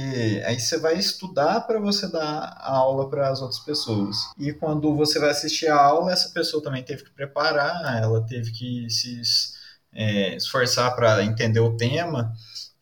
aí 0.45 0.59
você 0.59 0.77
vai 0.79 0.97
estudar 0.97 1.61
para 1.61 1.79
você 1.79 2.11
dar 2.11 2.57
a 2.59 2.75
aula 2.75 3.07
para 3.07 3.29
as 3.29 3.41
outras 3.41 3.59
pessoas. 3.59 4.17
E 4.39 4.51
quando 4.51 4.95
você 4.95 5.19
vai 5.19 5.29
assistir 5.29 5.67
a 5.67 5.79
aula, 5.79 6.11
essa 6.11 6.29
pessoa 6.29 6.63
também 6.63 6.83
teve 6.83 7.03
que 7.03 7.11
preparar, 7.11 8.01
ela 8.01 8.25
teve 8.25 8.51
que 8.51 8.89
se 8.89 9.21
é, 9.95 10.35
esforçar 10.35 10.95
para 10.95 11.23
entender 11.23 11.61
o 11.61 11.77
tema, 11.77 12.33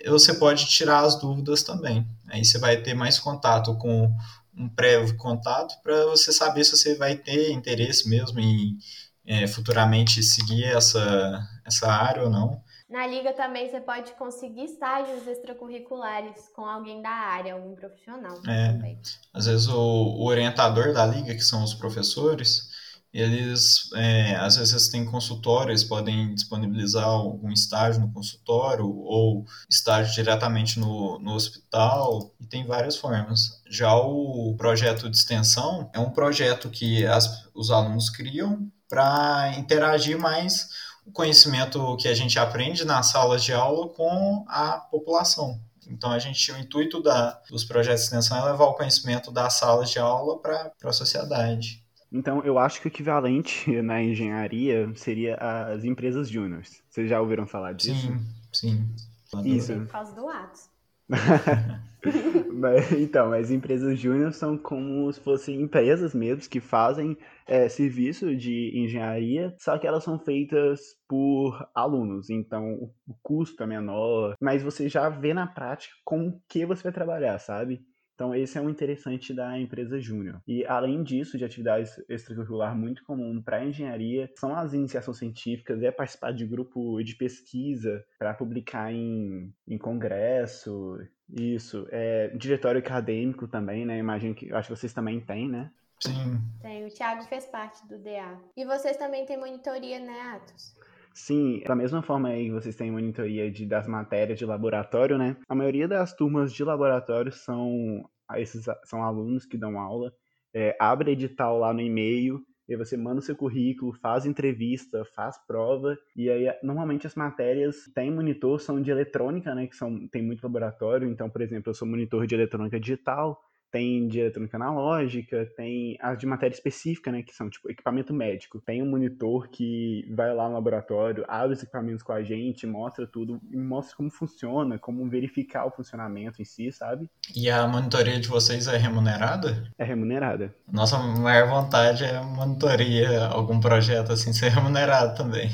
você 0.05 0.33
pode 0.33 0.65
tirar 0.65 1.01
as 1.01 1.15
dúvidas 1.19 1.63
também. 1.63 2.05
Aí 2.27 2.43
você 2.43 2.57
vai 2.57 2.77
ter 2.77 2.93
mais 2.93 3.19
contato 3.19 3.77
com 3.77 4.13
um 4.55 4.67
prévio 4.69 5.15
contato 5.17 5.75
para 5.81 6.05
você 6.05 6.31
saber 6.31 6.63
se 6.63 6.71
você 6.71 6.95
vai 6.95 7.15
ter 7.15 7.51
interesse 7.51 8.09
mesmo 8.09 8.39
em 8.39 8.77
é, 9.25 9.47
futuramente 9.47 10.21
seguir 10.21 10.65
essa, 10.65 11.47
essa 11.65 11.91
área 11.91 12.23
ou 12.23 12.29
não. 12.29 12.61
Na 12.89 13.07
liga 13.07 13.33
também 13.33 13.69
você 13.69 13.79
pode 13.79 14.11
conseguir 14.11 14.65
estágios 14.65 15.25
extracurriculares 15.25 16.49
com 16.55 16.63
alguém 16.63 17.01
da 17.01 17.09
área, 17.09 17.53
algum 17.53 17.73
profissional. 17.73 18.37
É. 18.47 18.73
Também. 18.73 18.99
Às 19.33 19.45
vezes 19.45 19.67
o, 19.67 19.79
o 19.79 20.25
orientador 20.25 20.93
da 20.93 21.05
liga, 21.05 21.33
que 21.33 21.41
são 21.41 21.63
os 21.63 21.73
professores, 21.73 22.69
eles 23.13 23.91
é, 23.93 24.35
às 24.37 24.57
vezes 24.57 24.89
têm 24.89 25.05
consultório, 25.05 25.69
eles 25.69 25.83
podem 25.83 26.33
disponibilizar 26.33 27.05
algum 27.05 27.51
estágio 27.51 28.01
no 28.01 28.11
consultório 28.11 28.87
ou 28.87 29.45
estágio 29.69 30.13
diretamente 30.15 30.79
no, 30.79 31.19
no 31.19 31.33
hospital, 31.33 32.33
e 32.39 32.47
tem 32.47 32.65
várias 32.65 32.97
formas. 32.97 33.61
Já 33.69 33.93
o 33.95 34.55
projeto 34.57 35.09
de 35.09 35.15
extensão 35.15 35.89
é 35.93 35.99
um 35.99 36.09
projeto 36.09 36.69
que 36.69 37.05
as, 37.05 37.47
os 37.53 37.69
alunos 37.69 38.09
criam 38.09 38.67
para 38.89 39.53
interagir 39.57 40.17
mais 40.17 40.69
o 41.05 41.11
conhecimento 41.11 41.95
que 41.97 42.07
a 42.07 42.15
gente 42.15 42.39
aprende 42.39 42.83
nas 42.85 43.07
salas 43.07 43.43
de 43.43 43.53
aula 43.53 43.89
com 43.89 44.43
a 44.47 44.77
população. 44.89 45.59
Então, 45.87 46.11
a 46.11 46.17
gente, 46.17 46.51
o 46.51 46.57
intuito 46.57 47.01
da, 47.01 47.41
dos 47.49 47.63
projetos 47.63 48.01
de 48.01 48.05
extensão 48.05 48.37
é 48.37 48.51
levar 48.51 48.65
o 48.65 48.73
conhecimento 48.73 49.31
das 49.31 49.53
salas 49.55 49.89
de 49.89 49.99
aula 49.99 50.39
para 50.39 50.71
a 50.83 50.93
sociedade. 50.93 51.82
Então, 52.13 52.43
eu 52.43 52.59
acho 52.59 52.79
que 52.79 52.87
o 52.87 52.89
equivalente 52.89 53.69
na 53.81 54.01
engenharia 54.01 54.89
seria 54.95 55.35
as 55.35 55.83
empresas 55.83 56.29
júniores. 56.29 56.83
Vocês 56.87 57.09
já 57.09 57.19
ouviram 57.19 57.47
falar 57.47 57.73
disso? 57.73 58.13
Sim, 58.53 58.85
sim. 59.31 59.43
Isso. 59.43 59.73
Por 59.73 59.87
causa 59.87 60.15
do 60.15 60.27
Atos. 60.27 60.69
Mas, 62.53 62.91
então, 62.91 63.33
as 63.33 63.49
empresas 63.49 63.97
júnior 63.97 64.33
são 64.33 64.57
como 64.57 65.11
se 65.11 65.19
fossem 65.19 65.61
empresas 65.61 66.13
mesmo 66.13 66.49
que 66.49 66.59
fazem 66.59 67.17
é, 67.47 67.67
serviço 67.67 68.35
de 68.35 68.71
engenharia, 68.75 69.55
só 69.57 69.77
que 69.77 69.87
elas 69.87 70.03
são 70.03 70.19
feitas 70.19 70.81
por 71.07 71.67
alunos, 71.73 72.29
então 72.29 72.91
o 73.07 73.15
custo 73.21 73.63
é 73.63 73.65
menor, 73.65 74.35
mas 74.39 74.63
você 74.63 74.87
já 74.89 75.09
vê 75.09 75.33
na 75.33 75.47
prática 75.47 75.93
com 76.03 76.27
o 76.27 76.41
que 76.47 76.65
você 76.65 76.83
vai 76.83 76.91
trabalhar, 76.91 77.39
sabe? 77.39 77.81
Então, 78.15 78.33
esse 78.35 78.57
é 78.57 78.61
o 78.61 78.69
interessante 78.69 79.33
da 79.33 79.59
empresa 79.59 79.99
júnior. 79.99 80.41
E, 80.47 80.65
além 80.65 81.03
disso, 81.03 81.37
de 81.37 81.45
atividades 81.45 81.97
extracurricular 82.07 82.77
muito 82.77 83.03
comum 83.03 83.41
para 83.41 83.65
engenharia, 83.65 84.29
são 84.35 84.55
as 84.55 84.73
iniciações 84.73 85.17
científicas, 85.17 85.81
é 85.81 85.91
participar 85.91 86.31
de 86.31 86.45
grupo 86.45 87.01
de 87.03 87.15
pesquisa 87.15 88.05
para 88.19 88.33
publicar 88.33 88.91
em, 88.93 89.53
em 89.67 89.77
congresso, 89.77 90.99
isso. 91.29 91.87
É, 91.91 92.27
diretório 92.29 92.79
acadêmico 92.79 93.47
também, 93.47 93.85
né? 93.85 93.97
Imagino 93.97 94.35
que, 94.35 94.53
acho 94.53 94.69
que 94.69 94.75
vocês 94.75 94.93
também 94.93 95.19
têm, 95.19 95.49
né? 95.49 95.71
Sim. 95.99 96.41
Tem, 96.61 96.85
o 96.85 96.89
Thiago 96.89 97.23
fez 97.23 97.45
parte 97.45 97.87
do 97.87 97.97
DA. 97.97 98.37
E 98.57 98.65
vocês 98.65 98.97
também 98.97 99.25
têm 99.25 99.37
monitoria, 99.37 99.99
né, 99.99 100.35
Atos? 100.35 100.75
Sim, 101.13 101.61
da 101.67 101.75
mesma 101.75 102.01
forma 102.01 102.29
aí 102.29 102.45
que 102.45 102.51
vocês 102.51 102.75
têm 102.75 102.91
monitoria 102.91 103.49
de, 103.51 103.65
das 103.67 103.87
matérias 103.87 104.39
de 104.39 104.45
laboratório, 104.45 105.17
né? 105.17 105.37
A 105.47 105.53
maioria 105.53 105.87
das 105.87 106.13
turmas 106.13 106.51
de 106.51 106.63
laboratório 106.63 107.31
são 107.31 108.09
esses 108.35 108.65
são 108.85 109.03
alunos 109.03 109.45
que 109.45 109.57
dão 109.57 109.79
aula, 109.79 110.11
é, 110.53 110.75
abre 110.79 111.11
edital 111.11 111.59
lá 111.59 111.71
no 111.71 111.81
e-mail, 111.81 112.41
e 112.67 112.75
você 112.75 112.97
manda 112.97 113.19
o 113.19 113.21
seu 113.21 113.35
currículo, 113.35 113.93
faz 113.93 114.25
entrevista, 114.25 115.03
faz 115.13 115.37
prova, 115.45 115.95
e 116.15 116.29
aí 116.29 116.47
normalmente 116.63 117.05
as 117.05 117.13
matérias 117.13 117.75
tem 117.93 118.09
monitor 118.09 118.59
são 118.59 118.81
de 118.81 118.89
eletrônica, 118.89 119.53
né? 119.53 119.67
Que 119.67 119.75
são 119.75 120.07
tem 120.07 120.23
muito 120.23 120.43
laboratório, 120.43 121.07
então, 121.09 121.29
por 121.29 121.41
exemplo, 121.41 121.69
eu 121.69 121.75
sou 121.75 121.87
monitor 121.87 122.25
de 122.25 122.33
eletrônica 122.33 122.79
digital, 122.79 123.39
tem 123.73 124.07
de 124.07 124.19
eletrônica 124.19 124.55
analógica, 124.55 125.51
tem 125.57 125.97
as 125.99 126.19
de 126.19 126.27
matéria 126.27 126.53
específica, 126.53 127.11
né, 127.11 127.23
que 127.23 127.33
são 127.33 127.49
tipo 127.49 127.71
equipamento 127.71 128.13
médico. 128.13 128.61
Tem 128.61 128.83
um 128.83 128.85
monitor 128.85 129.49
que 129.49 130.07
vai 130.15 130.31
lá 130.31 130.47
no 130.47 130.53
laboratório, 130.53 131.25
abre 131.27 131.53
os 131.53 131.63
equipamentos 131.63 132.03
com 132.03 132.13
a 132.13 132.21
gente, 132.21 132.67
mostra 132.67 133.07
tudo, 133.07 133.41
e 133.51 133.57
mostra 133.57 133.97
como 133.97 134.11
funciona, 134.11 134.77
como 134.77 135.09
verificar 135.09 135.65
o 135.65 135.71
funcionamento 135.71 136.39
em 136.39 136.45
si, 136.45 136.71
sabe? 136.71 137.09
E 137.35 137.49
a 137.49 137.67
monitoria 137.67 138.19
de 138.19 138.27
vocês 138.27 138.67
é 138.67 138.77
remunerada? 138.77 139.67
É 139.75 139.83
remunerada. 139.83 140.53
Nossa 140.71 140.99
maior 140.99 141.49
vontade 141.49 142.03
é 142.03 142.21
monitoria, 142.21 143.25
algum 143.25 143.59
projeto 143.59 144.11
assim, 144.11 144.31
ser 144.31 144.49
remunerado 144.49 145.17
também. 145.17 145.49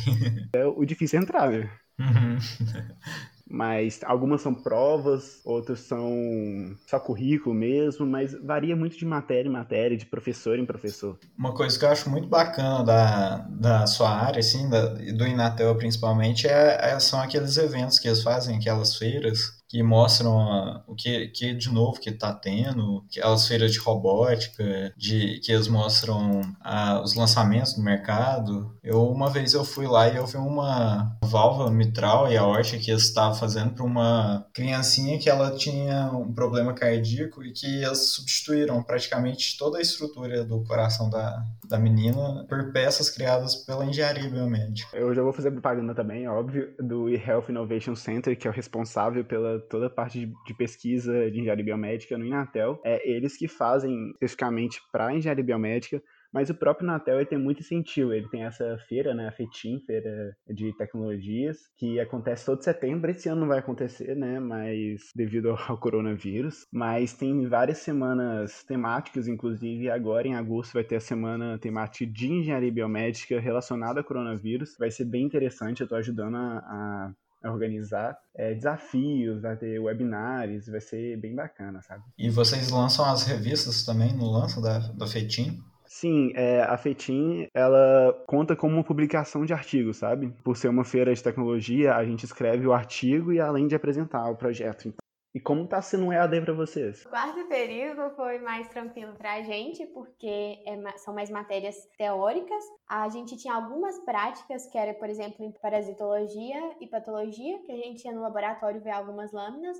É 0.52 0.66
o 0.66 0.84
difícil 0.84 1.20
é 1.20 1.22
entrar, 1.22 1.50
né? 1.50 1.70
Uhum. 1.98 2.38
mas 3.50 4.00
algumas 4.04 4.42
são 4.42 4.54
provas, 4.54 5.42
outras 5.44 5.80
são 5.80 6.76
só 6.88 7.00
currículo 7.00 7.56
mesmo, 7.56 8.06
mas 8.06 8.34
varia 8.34 8.76
muito 8.76 8.98
de 8.98 9.06
matéria 9.06 9.50
em 9.50 9.52
matéria, 9.52 9.98
de 9.98 10.06
professor 10.06 10.60
em 10.60 10.66
professor. 10.66 11.18
Uma 11.38 11.54
coisa 11.54 11.78
que 11.78 11.84
eu 11.84 11.90
acho 11.90 12.10
muito 12.10 12.28
bacana 12.28 12.84
da, 12.84 13.38
da 13.50 13.88
sua 13.88 14.10
área, 14.10 14.40
assim, 14.40 14.70
da, 14.70 14.86
do 14.88 15.26
Inatel 15.26 15.76
principalmente, 15.76 16.48
é, 16.48 16.78
é, 16.82 17.00
são 17.00 17.20
aqueles 17.20 17.58
eventos 17.58 17.98
que 17.98 18.08
eles 18.08 18.22
fazem, 18.22 18.58
aquelas 18.58 18.96
feiras, 18.96 19.59
que 19.70 19.84
mostram 19.84 20.84
o 20.88 20.96
que, 20.96 21.28
que 21.28 21.54
de 21.54 21.72
novo 21.72 22.00
que 22.00 22.10
está 22.10 22.34
tendo, 22.34 23.06
aquelas 23.08 23.48
feiras 23.48 23.72
de 23.72 23.78
robótica, 23.78 24.92
de 24.98 25.40
que 25.42 25.52
eles 25.52 25.68
mostram 25.68 26.42
ah, 26.60 27.00
os 27.04 27.14
lançamentos 27.14 27.78
no 27.78 27.84
mercado. 27.84 28.76
Eu 28.84 29.08
uma 29.08 29.30
vez 29.30 29.54
eu 29.54 29.64
fui 29.64 29.86
lá 29.86 30.10
e 30.10 30.18
eu 30.18 30.26
vi 30.26 30.38
uma 30.38 31.16
válvula 31.24 31.70
mitral 31.70 32.32
e 32.32 32.36
aorta 32.36 32.78
que 32.80 32.90
eles 32.90 33.04
estavam 33.04 33.36
fazendo 33.36 33.76
para 33.76 33.86
uma 33.86 34.48
criancinha 34.54 35.20
que 35.20 35.30
ela 35.30 35.56
tinha 35.56 36.10
um 36.12 36.34
problema 36.34 36.74
cardíaco 36.74 37.44
e 37.44 37.52
que 37.52 37.84
eles 37.84 38.14
substituíram 38.14 38.82
praticamente 38.82 39.56
toda 39.56 39.78
a 39.78 39.82
estrutura 39.82 40.44
do 40.44 40.64
coração 40.64 41.12
da, 41.12 41.46
da 41.70 41.78
menina 41.78 42.46
por 42.50 42.72
peças 42.74 43.10
criadas 43.10 43.56
pela 43.56 43.86
engenharia 43.86 44.28
biomédica. 44.30 44.98
Eu 44.98 45.14
já 45.14 45.22
vou 45.22 45.32
fazer 45.32 45.52
propaganda 45.52 45.94
também, 45.94 46.28
óbvio, 46.28 46.74
do 46.80 47.08
eHealth 47.08 47.50
Innovation 47.50 47.96
Center, 47.96 48.38
que 48.38 48.48
é 48.48 48.52
o 48.52 48.54
responsável 48.54 49.24
pela 49.24 49.60
toda 49.70 49.86
a 49.86 49.90
parte 49.90 50.20
de, 50.20 50.34
de 50.48 50.54
pesquisa 50.56 51.30
de 51.30 51.40
engenharia 51.40 51.64
biomédica 51.64 52.18
no 52.18 52.26
Inatel. 52.26 52.82
É 52.84 53.08
eles 53.08 53.38
que 53.38 53.48
fazem 53.48 54.10
especificamente 54.14 54.82
para 54.92 55.14
engenharia 55.14 55.44
biomédica 55.44 56.02
mas 56.32 56.50
o 56.50 56.56
próprio 56.56 56.88
Natel 56.88 57.18
ele 57.18 57.26
tem 57.26 57.38
muito 57.38 57.62
incentivo. 57.62 58.14
Ele 58.14 58.28
tem 58.30 58.44
essa 58.44 58.78
feira, 58.88 59.14
né, 59.14 59.28
a 59.28 59.32
FETIM, 59.32 59.80
Feira 59.86 60.36
de 60.48 60.76
Tecnologias, 60.78 61.58
que 61.78 62.00
acontece 62.00 62.46
todo 62.46 62.64
setembro. 62.64 63.10
Esse 63.10 63.30
ano 63.30 63.42
não 63.42 63.48
vai 63.48 63.60
acontecer, 63.60 64.16
né, 64.16 64.40
mas 64.40 65.12
devido 65.16 65.50
ao 65.68 65.78
coronavírus. 65.78 66.66
Mas 66.72 67.14
tem 67.14 67.48
várias 67.48 67.80
semanas 67.80 68.64
temáticas, 68.64 69.28
inclusive 69.28 69.90
agora 69.90 70.28
em 70.28 70.36
agosto 70.36 70.74
vai 70.74 70.84
ter 70.84 70.98
a 70.98 71.02
semana 71.02 71.58
temática 71.58 72.06
de 72.06 72.32
engenharia 72.32 72.72
biomédica 72.72 73.40
relacionada 73.40 74.00
ao 74.00 74.06
coronavírus. 74.06 74.76
Vai 74.78 74.92
ser 74.92 75.06
bem 75.06 75.26
interessante, 75.26 75.82
eu 75.82 75.86
estou 75.86 75.98
ajudando 75.98 76.36
a, 76.36 77.12
a 77.44 77.52
organizar 77.52 78.18
é, 78.36 78.54
desafios, 78.54 79.42
vai 79.42 79.56
ter 79.56 79.80
webinars, 79.80 80.68
vai 80.68 80.82
ser 80.82 81.18
bem 81.18 81.36
bacana, 81.36 81.82
sabe? 81.82 82.04
E 82.18 82.30
vocês 82.30 82.70
lançam 82.70 83.06
as 83.06 83.24
revistas 83.24 83.84
também 83.84 84.14
no 84.14 84.30
lanço 84.30 84.62
da, 84.62 84.80
da 84.80 85.08
FETIM? 85.08 85.58
Sim, 86.00 86.32
é, 86.34 86.62
a 86.62 86.78
FETIM, 86.78 87.50
ela 87.54 88.14
conta 88.26 88.56
como 88.56 88.74
uma 88.76 88.84
publicação 88.86 89.46
de 89.46 89.52
artigos, 89.52 89.98
sabe? 89.98 90.34
Por 90.46 90.56
ser 90.56 90.70
uma 90.70 90.86
feira 90.86 91.14
de 91.14 91.22
tecnologia, 91.22 91.94
a 91.94 92.06
gente 92.06 92.24
escreve 92.24 92.66
o 92.66 92.72
artigo 92.72 93.34
e 93.34 93.40
além 93.42 93.68
de 93.68 93.76
apresentar 93.76 94.30
o 94.32 94.38
projeto. 94.38 94.94
E 95.36 95.42
como 95.42 95.68
tá 95.68 95.82
sendo 95.82 96.06
um 96.06 96.14
EAD 96.14 96.40
para 96.40 96.54
vocês? 96.54 97.06
O 97.06 97.10
quarto 97.10 97.46
período 97.50 98.16
foi 98.16 98.40
mais 98.40 98.70
tranquilo 98.70 99.14
para 99.18 99.34
a 99.34 99.42
gente, 99.42 99.86
porque 99.88 100.64
é, 100.66 100.98
são 101.00 101.14
mais 101.14 101.30
matérias 101.30 101.76
teóricas. 101.98 102.64
A 102.88 103.10
gente 103.10 103.36
tinha 103.36 103.54
algumas 103.54 104.00
práticas, 104.06 104.68
que 104.68 104.78
era, 104.78 104.94
por 104.94 105.10
exemplo, 105.10 105.44
em 105.44 105.52
parasitologia 105.52 106.78
e 106.80 106.88
patologia, 106.88 107.60
que 107.66 107.74
a 107.74 107.76
gente 107.76 108.06
ia 108.06 108.14
no 108.14 108.22
laboratório 108.22 108.80
ver 108.80 108.92
algumas 108.92 109.34
lâminas. 109.34 109.78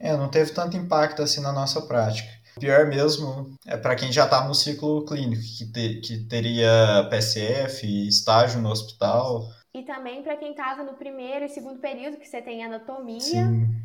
É, 0.00 0.16
não 0.16 0.30
teve 0.30 0.52
tanto 0.52 0.76
impacto 0.76 1.22
assim 1.22 1.42
na 1.42 1.52
nossa 1.52 1.82
prática. 1.82 2.28
O 2.56 2.60
pior 2.60 2.86
mesmo 2.86 3.54
é 3.66 3.76
para 3.76 3.94
quem 3.94 4.10
já 4.10 4.24
está 4.24 4.46
no 4.46 4.54
ciclo 4.54 5.04
clínico, 5.04 5.42
que, 5.42 5.70
te, 5.70 6.00
que 6.00 6.28
teria 6.28 7.06
PSF, 7.10 7.86
estágio 8.08 8.60
no 8.60 8.70
hospital. 8.70 9.44
E 9.72 9.82
também 9.82 10.22
para 10.22 10.36
quem 10.36 10.50
estava 10.50 10.82
no 10.82 10.94
primeiro 10.94 11.44
e 11.44 11.48
segundo 11.48 11.80
período, 11.80 12.16
que 12.16 12.26
você 12.26 12.42
tem 12.42 12.64
anatomia. 12.64 13.20
Sim 13.20 13.80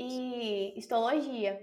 e 0.00 0.78
histologia. 0.78 1.60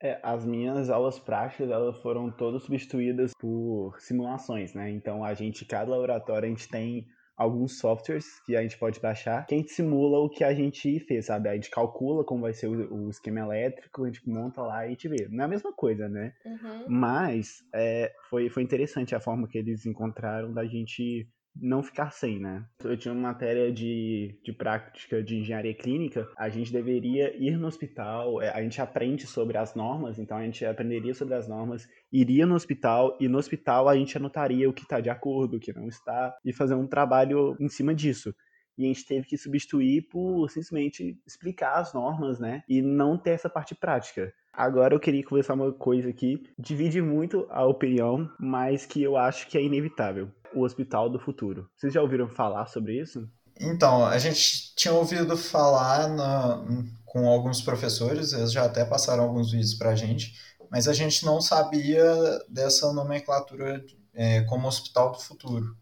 É, 0.00 0.18
as 0.22 0.44
minhas 0.44 0.88
aulas 0.88 1.18
práticas 1.18 1.70
elas 1.70 1.98
foram 2.00 2.30
todas 2.30 2.62
substituídas 2.62 3.32
por 3.38 4.00
simulações, 4.00 4.72
né? 4.72 4.90
Então 4.90 5.22
a 5.24 5.34
gente, 5.34 5.64
cada 5.66 5.90
laboratório, 5.90 6.46
a 6.46 6.48
gente 6.48 6.68
tem 6.68 7.06
alguns 7.38 7.78
softwares 7.78 8.40
que 8.40 8.56
a 8.56 8.62
gente 8.62 8.76
pode 8.76 8.98
baixar, 8.98 9.46
que 9.46 9.54
a 9.54 9.58
gente 9.58 9.70
simula 9.70 10.18
o 10.18 10.28
que 10.28 10.42
a 10.42 10.52
gente 10.52 10.98
fez, 10.98 11.26
sabe? 11.26 11.48
A 11.48 11.54
gente 11.54 11.70
calcula 11.70 12.24
como 12.24 12.42
vai 12.42 12.52
ser 12.52 12.66
o, 12.66 13.04
o 13.04 13.10
esquema 13.10 13.38
elétrico, 13.38 14.02
a 14.02 14.06
gente 14.08 14.28
monta 14.28 14.60
lá 14.60 14.82
e 14.82 14.86
a 14.86 14.90
gente 14.90 15.06
vê. 15.06 15.28
Não 15.30 15.42
é 15.42 15.46
a 15.46 15.48
mesma 15.48 15.72
coisa, 15.72 16.08
né? 16.08 16.34
Uhum. 16.44 16.86
Mas 16.88 17.62
é, 17.72 18.12
foi, 18.28 18.48
foi 18.48 18.64
interessante 18.64 19.14
a 19.14 19.20
forma 19.20 19.46
que 19.46 19.56
eles 19.56 19.86
encontraram 19.86 20.52
da 20.52 20.66
gente 20.66 21.28
não 21.54 21.82
ficar 21.82 22.10
sem, 22.12 22.38
né? 22.38 22.64
Eu 22.82 22.96
tinha 22.96 23.12
uma 23.12 23.28
matéria 23.28 23.72
de, 23.72 24.38
de 24.44 24.52
prática 24.52 25.22
de 25.22 25.36
engenharia 25.36 25.74
clínica, 25.74 26.28
a 26.36 26.48
gente 26.48 26.72
deveria 26.72 27.36
ir 27.36 27.56
no 27.56 27.66
hospital, 27.66 28.40
é, 28.40 28.50
a 28.50 28.62
gente 28.62 28.80
aprende 28.80 29.26
sobre 29.26 29.58
as 29.58 29.74
normas, 29.74 30.18
então 30.18 30.36
a 30.36 30.44
gente 30.44 30.64
aprenderia 30.64 31.14
sobre 31.14 31.34
as 31.34 31.48
normas, 31.48 31.88
iria 32.12 32.46
no 32.46 32.54
hospital 32.54 33.16
e 33.20 33.28
no 33.28 33.38
hospital 33.38 33.88
a 33.88 33.96
gente 33.96 34.16
anotaria 34.16 34.68
o 34.68 34.72
que 34.72 34.82
está 34.82 35.00
de 35.00 35.10
acordo, 35.10 35.56
o 35.56 35.60
que 35.60 35.72
não 35.72 35.88
está, 35.88 36.34
e 36.44 36.52
fazer 36.52 36.74
um 36.74 36.86
trabalho 36.86 37.56
em 37.60 37.68
cima 37.68 37.94
disso. 37.94 38.34
e 38.76 38.84
a 38.84 38.86
gente 38.86 39.04
teve 39.04 39.26
que 39.26 39.36
substituir 39.36 40.02
por 40.08 40.48
simplesmente 40.48 41.18
explicar 41.26 41.80
as 41.80 41.92
normas, 41.92 42.38
né? 42.38 42.62
E 42.68 42.80
não 42.80 43.18
ter 43.18 43.30
essa 43.30 43.50
parte 43.50 43.74
prática. 43.74 44.32
Agora 44.58 44.92
eu 44.92 44.98
queria 44.98 45.24
conversar 45.24 45.54
uma 45.54 45.72
coisa 45.72 46.10
aqui, 46.10 46.42
divide 46.58 47.00
muito 47.00 47.46
a 47.48 47.64
opinião, 47.64 48.28
mas 48.40 48.84
que 48.84 49.00
eu 49.00 49.16
acho 49.16 49.46
que 49.46 49.56
é 49.56 49.62
inevitável. 49.62 50.32
O 50.52 50.64
Hospital 50.64 51.08
do 51.08 51.20
Futuro. 51.20 51.70
Vocês 51.76 51.92
já 51.92 52.02
ouviram 52.02 52.28
falar 52.28 52.66
sobre 52.66 53.00
isso? 53.00 53.24
Então, 53.60 54.04
a 54.04 54.18
gente 54.18 54.74
tinha 54.74 54.92
ouvido 54.92 55.36
falar 55.36 56.08
na, 56.08 56.64
com 57.06 57.28
alguns 57.28 57.60
professores, 57.60 58.32
eles 58.32 58.50
já 58.50 58.64
até 58.64 58.84
passaram 58.84 59.22
alguns 59.22 59.52
vídeos 59.52 59.74
para 59.74 59.90
a 59.90 59.94
gente, 59.94 60.34
mas 60.68 60.88
a 60.88 60.92
gente 60.92 61.24
não 61.24 61.40
sabia 61.40 62.04
dessa 62.48 62.92
nomenclatura 62.92 63.84
é, 64.12 64.40
como 64.40 64.66
Hospital 64.66 65.12
do 65.12 65.20
Futuro. 65.20 65.76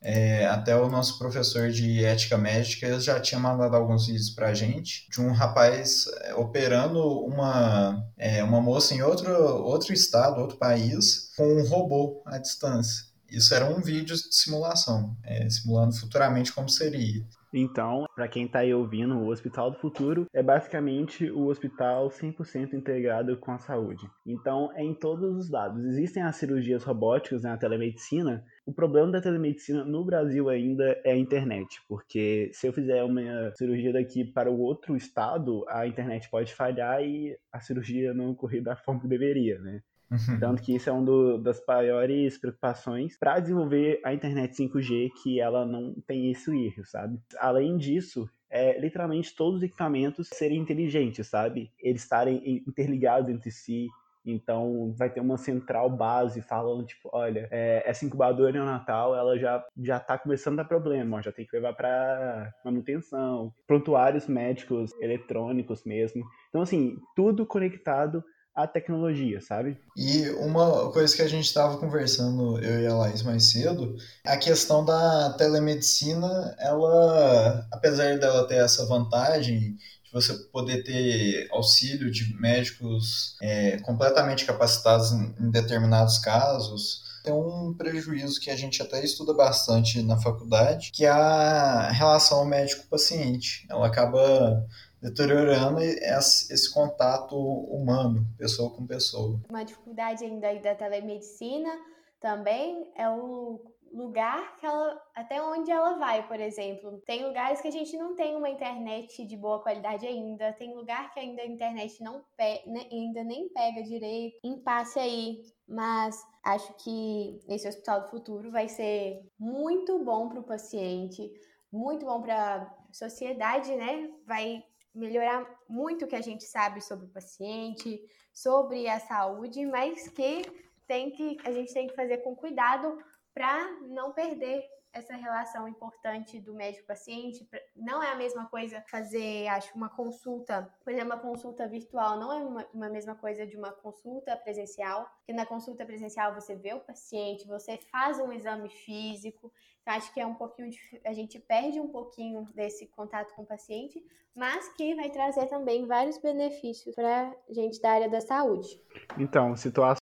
É, 0.00 0.46
até 0.46 0.76
o 0.76 0.88
nosso 0.88 1.18
professor 1.18 1.70
de 1.70 2.04
ética 2.04 2.38
médica 2.38 3.00
já 3.00 3.18
tinha 3.20 3.40
mandado 3.40 3.74
alguns 3.74 4.06
vídeos 4.06 4.30
para 4.30 4.48
a 4.48 4.54
gente 4.54 5.08
de 5.10 5.20
um 5.20 5.32
rapaz 5.32 6.06
é, 6.22 6.34
operando 6.34 7.02
uma, 7.24 8.04
é, 8.16 8.42
uma 8.44 8.60
moça 8.60 8.94
em 8.94 9.02
outro, 9.02 9.32
outro 9.32 9.92
estado, 9.92 10.40
outro 10.40 10.56
país, 10.56 11.32
com 11.36 11.44
um 11.44 11.66
robô 11.66 12.22
à 12.26 12.38
distância. 12.38 13.08
Isso 13.30 13.54
era 13.54 13.66
um 13.66 13.80
vídeo 13.82 14.16
de 14.16 14.34
simulação, 14.34 15.14
é, 15.22 15.50
simulando 15.50 15.94
futuramente 15.94 16.52
como 16.52 16.68
seria. 16.68 17.22
Então, 17.52 18.04
para 18.14 18.28
quem 18.28 18.44
está 18.44 18.60
aí 18.60 18.74
ouvindo, 18.74 19.16
o 19.16 19.28
Hospital 19.28 19.70
do 19.70 19.78
Futuro 19.78 20.26
é 20.34 20.42
basicamente 20.42 21.30
o 21.30 21.46
hospital 21.46 22.08
100% 22.08 22.74
integrado 22.74 23.36
com 23.38 23.52
a 23.52 23.58
saúde. 23.58 24.08
Então, 24.26 24.70
é 24.74 24.82
em 24.82 24.94
todos 24.94 25.34
os 25.36 25.50
lados. 25.50 25.82
Existem 25.84 26.22
as 26.22 26.36
cirurgias 26.36 26.84
robóticas 26.84 27.42
na 27.42 27.56
telemedicina. 27.56 28.44
O 28.68 28.72
problema 28.74 29.10
da 29.10 29.18
telemedicina 29.18 29.82
no 29.82 30.04
Brasil 30.04 30.50
ainda 30.50 31.00
é 31.02 31.12
a 31.12 31.16
internet, 31.16 31.80
porque 31.88 32.50
se 32.52 32.66
eu 32.66 32.72
fizer 32.74 33.02
uma 33.02 33.50
cirurgia 33.56 33.94
daqui 33.94 34.26
para 34.26 34.50
o 34.50 34.60
outro 34.60 34.94
estado, 34.94 35.64
a 35.70 35.86
internet 35.86 36.28
pode 36.28 36.54
falhar 36.54 37.02
e 37.02 37.34
a 37.50 37.60
cirurgia 37.60 38.12
não 38.12 38.32
ocorrer 38.32 38.62
da 38.62 38.76
forma 38.76 39.00
que 39.00 39.08
deveria, 39.08 39.58
né? 39.58 39.80
Uhum. 40.10 40.38
Tanto 40.38 40.62
que 40.62 40.76
isso 40.76 40.90
é 40.90 40.92
uma 40.92 41.38
das 41.38 41.64
maiores 41.66 42.36
preocupações 42.36 43.18
para 43.18 43.40
desenvolver 43.40 44.02
a 44.04 44.12
internet 44.12 44.54
5G, 44.54 45.12
que 45.22 45.40
ela 45.40 45.64
não 45.64 45.94
tem 46.06 46.30
esse 46.30 46.50
erro, 46.50 46.84
sabe? 46.84 47.18
Além 47.38 47.78
disso, 47.78 48.28
é 48.50 48.78
literalmente 48.78 49.34
todos 49.34 49.60
os 49.60 49.62
equipamentos 49.62 50.28
serem 50.34 50.58
inteligentes, 50.58 51.26
sabe? 51.26 51.72
Eles 51.80 52.02
estarem 52.02 52.62
interligados 52.68 53.30
entre 53.30 53.50
si. 53.50 53.88
Então 54.24 54.94
vai 54.96 55.10
ter 55.10 55.20
uma 55.20 55.38
central 55.38 55.88
base 55.88 56.42
falando, 56.42 56.84
tipo, 56.84 57.08
olha, 57.12 57.48
é, 57.50 57.82
essa 57.86 58.04
incubadora 58.04 58.52
neonatal, 58.52 59.14
ela 59.14 59.38
já, 59.38 59.64
já 59.76 59.98
tá 59.98 60.18
começando 60.18 60.58
a 60.58 60.62
dar 60.62 60.68
problema, 60.68 61.18
ó, 61.18 61.22
já 61.22 61.32
tem 61.32 61.46
que 61.46 61.56
levar 61.56 61.72
para 61.72 62.52
manutenção, 62.64 63.52
prontuários 63.66 64.26
médicos 64.26 64.92
eletrônicos 65.00 65.84
mesmo. 65.84 66.24
Então, 66.48 66.62
assim, 66.62 66.96
tudo 67.16 67.46
conectado 67.46 68.22
a 68.58 68.66
tecnologia, 68.66 69.40
sabe? 69.40 69.78
E 69.96 70.28
uma 70.30 70.90
coisa 70.90 71.14
que 71.14 71.22
a 71.22 71.28
gente 71.28 71.44
estava 71.44 71.78
conversando, 71.78 72.58
eu 72.58 72.80
e 72.80 72.86
a 72.88 72.94
Laís 72.94 73.22
mais 73.22 73.52
cedo, 73.52 73.94
a 74.26 74.36
questão 74.36 74.84
da 74.84 75.32
telemedicina, 75.34 76.56
ela, 76.58 77.68
apesar 77.72 78.18
dela 78.18 78.48
ter 78.48 78.56
essa 78.56 78.84
vantagem 78.86 79.76
de 80.08 80.12
você 80.12 80.34
poder 80.50 80.82
ter 80.82 81.48
auxílio 81.50 82.10
de 82.10 82.34
médicos 82.40 83.36
é, 83.40 83.78
completamente 83.78 84.44
capacitados 84.44 85.12
em, 85.12 85.34
em 85.40 85.50
determinados 85.50 86.18
casos, 86.18 87.06
tem 87.22 87.32
um 87.32 87.74
prejuízo 87.74 88.40
que 88.40 88.50
a 88.50 88.56
gente 88.56 88.82
até 88.82 89.04
estuda 89.04 89.34
bastante 89.34 90.02
na 90.02 90.16
faculdade, 90.16 90.90
que 90.92 91.04
é 91.04 91.10
a 91.10 91.90
relação 91.90 92.44
médico-paciente. 92.44 93.66
Ela 93.68 93.86
acaba 93.86 94.66
deteriorando 95.00 95.80
esse 95.80 96.72
contato 96.72 97.36
humano, 97.36 98.26
pessoa 98.36 98.70
com 98.70 98.86
pessoa. 98.86 99.40
Uma 99.48 99.64
dificuldade 99.64 100.24
ainda 100.24 100.52
da 100.60 100.74
telemedicina 100.74 101.70
também 102.20 102.90
é 102.96 103.08
o 103.08 103.60
lugar 103.92 104.56
que 104.56 104.66
ela, 104.66 105.00
até 105.14 105.42
onde 105.42 105.70
ela 105.70 105.98
vai, 105.98 106.26
por 106.26 106.38
exemplo. 106.38 107.00
Tem 107.06 107.24
lugares 107.26 107.60
que 107.60 107.68
a 107.68 107.72
gente 107.72 107.96
não 107.96 108.14
tem 108.14 108.36
uma 108.36 108.50
internet 108.50 109.24
de 109.24 109.36
boa 109.36 109.62
qualidade 109.62 110.06
ainda, 110.06 110.52
tem 110.52 110.74
lugar 110.74 111.12
que 111.12 111.20
ainda 111.20 111.42
a 111.42 111.46
internet 111.46 112.02
não 112.02 112.22
pe 112.36 112.62
né, 112.66 112.86
ainda 112.90 113.24
nem 113.24 113.48
pega 113.48 113.82
direito. 113.82 114.38
Impasse 114.44 114.98
aí, 114.98 115.42
mas 115.66 116.22
acho 116.44 116.72
que 116.82 117.40
esse 117.48 117.68
Hospital 117.68 118.02
do 118.02 118.08
Futuro 118.08 118.50
vai 118.50 118.68
ser 118.68 119.22
muito 119.38 120.02
bom 120.04 120.28
para 120.28 120.40
o 120.40 120.44
paciente, 120.44 121.32
muito 121.72 122.04
bom 122.04 122.20
para 122.20 122.62
a 122.62 122.92
sociedade, 122.92 123.74
né? 123.74 124.10
Vai 124.26 124.62
melhorar 124.94 125.46
muito 125.68 126.04
o 126.04 126.08
que 126.08 126.16
a 126.16 126.22
gente 126.22 126.44
sabe 126.44 126.80
sobre 126.80 127.06
o 127.06 127.10
paciente, 127.10 128.00
sobre 128.32 128.88
a 128.88 128.98
saúde, 128.98 129.64
mas 129.66 130.08
que 130.08 130.42
tem 130.88 131.10
que 131.10 131.36
a 131.44 131.52
gente 131.52 131.72
tem 131.72 131.86
que 131.86 131.94
fazer 131.94 132.18
com 132.18 132.34
cuidado 132.34 132.98
para 133.32 133.70
não 133.82 134.12
perder 134.12 134.64
essa 134.92 135.14
relação 135.14 135.68
importante 135.68 136.40
do 136.40 136.54
médico-paciente. 136.54 137.48
Não 137.76 138.02
é 138.02 138.10
a 138.10 138.16
mesma 138.16 138.46
coisa 138.46 138.82
fazer, 138.90 139.46
acho, 139.48 139.76
uma 139.76 139.88
consulta, 139.88 140.68
por 140.82 140.92
exemplo, 140.92 141.14
uma 141.14 141.20
consulta 141.20 141.68
virtual 141.68 142.18
não 142.18 142.32
é 142.32 142.36
uma, 142.36 142.66
uma, 142.72 142.88
mesma 142.88 143.14
coisa 143.14 143.46
de 143.46 143.56
uma 143.56 143.70
consulta 143.70 144.36
presencial, 144.36 145.08
porque 145.18 145.32
na 145.32 145.46
consulta 145.46 145.84
presencial 145.84 146.34
você 146.34 146.56
vê 146.56 146.72
o 146.74 146.80
paciente, 146.80 147.46
você 147.46 147.76
faz 147.92 148.18
um 148.18 148.32
exame 148.32 148.70
físico, 148.70 149.52
acho 149.86 150.12
que 150.12 150.20
é 150.20 150.26
um 150.26 150.34
pouquinho 150.34 150.70
a 151.04 151.12
gente 151.12 151.38
perde 151.38 151.78
um 151.80 151.88
pouquinho 151.88 152.48
desse 152.54 152.86
contato 152.88 153.34
com 153.34 153.42
o 153.42 153.46
paciente, 153.46 154.02
mas 154.34 154.68
que 154.74 154.94
vai 154.94 155.10
trazer 155.10 155.46
também 155.46 155.86
vários 155.86 156.18
benefícios 156.18 156.94
para 156.94 157.34
gente 157.50 157.80
da 157.80 157.90
área 157.90 158.08
da 158.08 158.20
saúde. 158.20 158.80
Então, 159.18 159.56
situação 159.56 160.07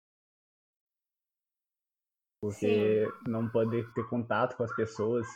porque 2.45 3.07
Sim. 3.07 3.31
não 3.31 3.49
poder 3.49 3.91
ter 3.95 4.07
contato 4.07 4.55
com 4.55 4.65
as 4.65 4.77
pessoas. 4.77 5.27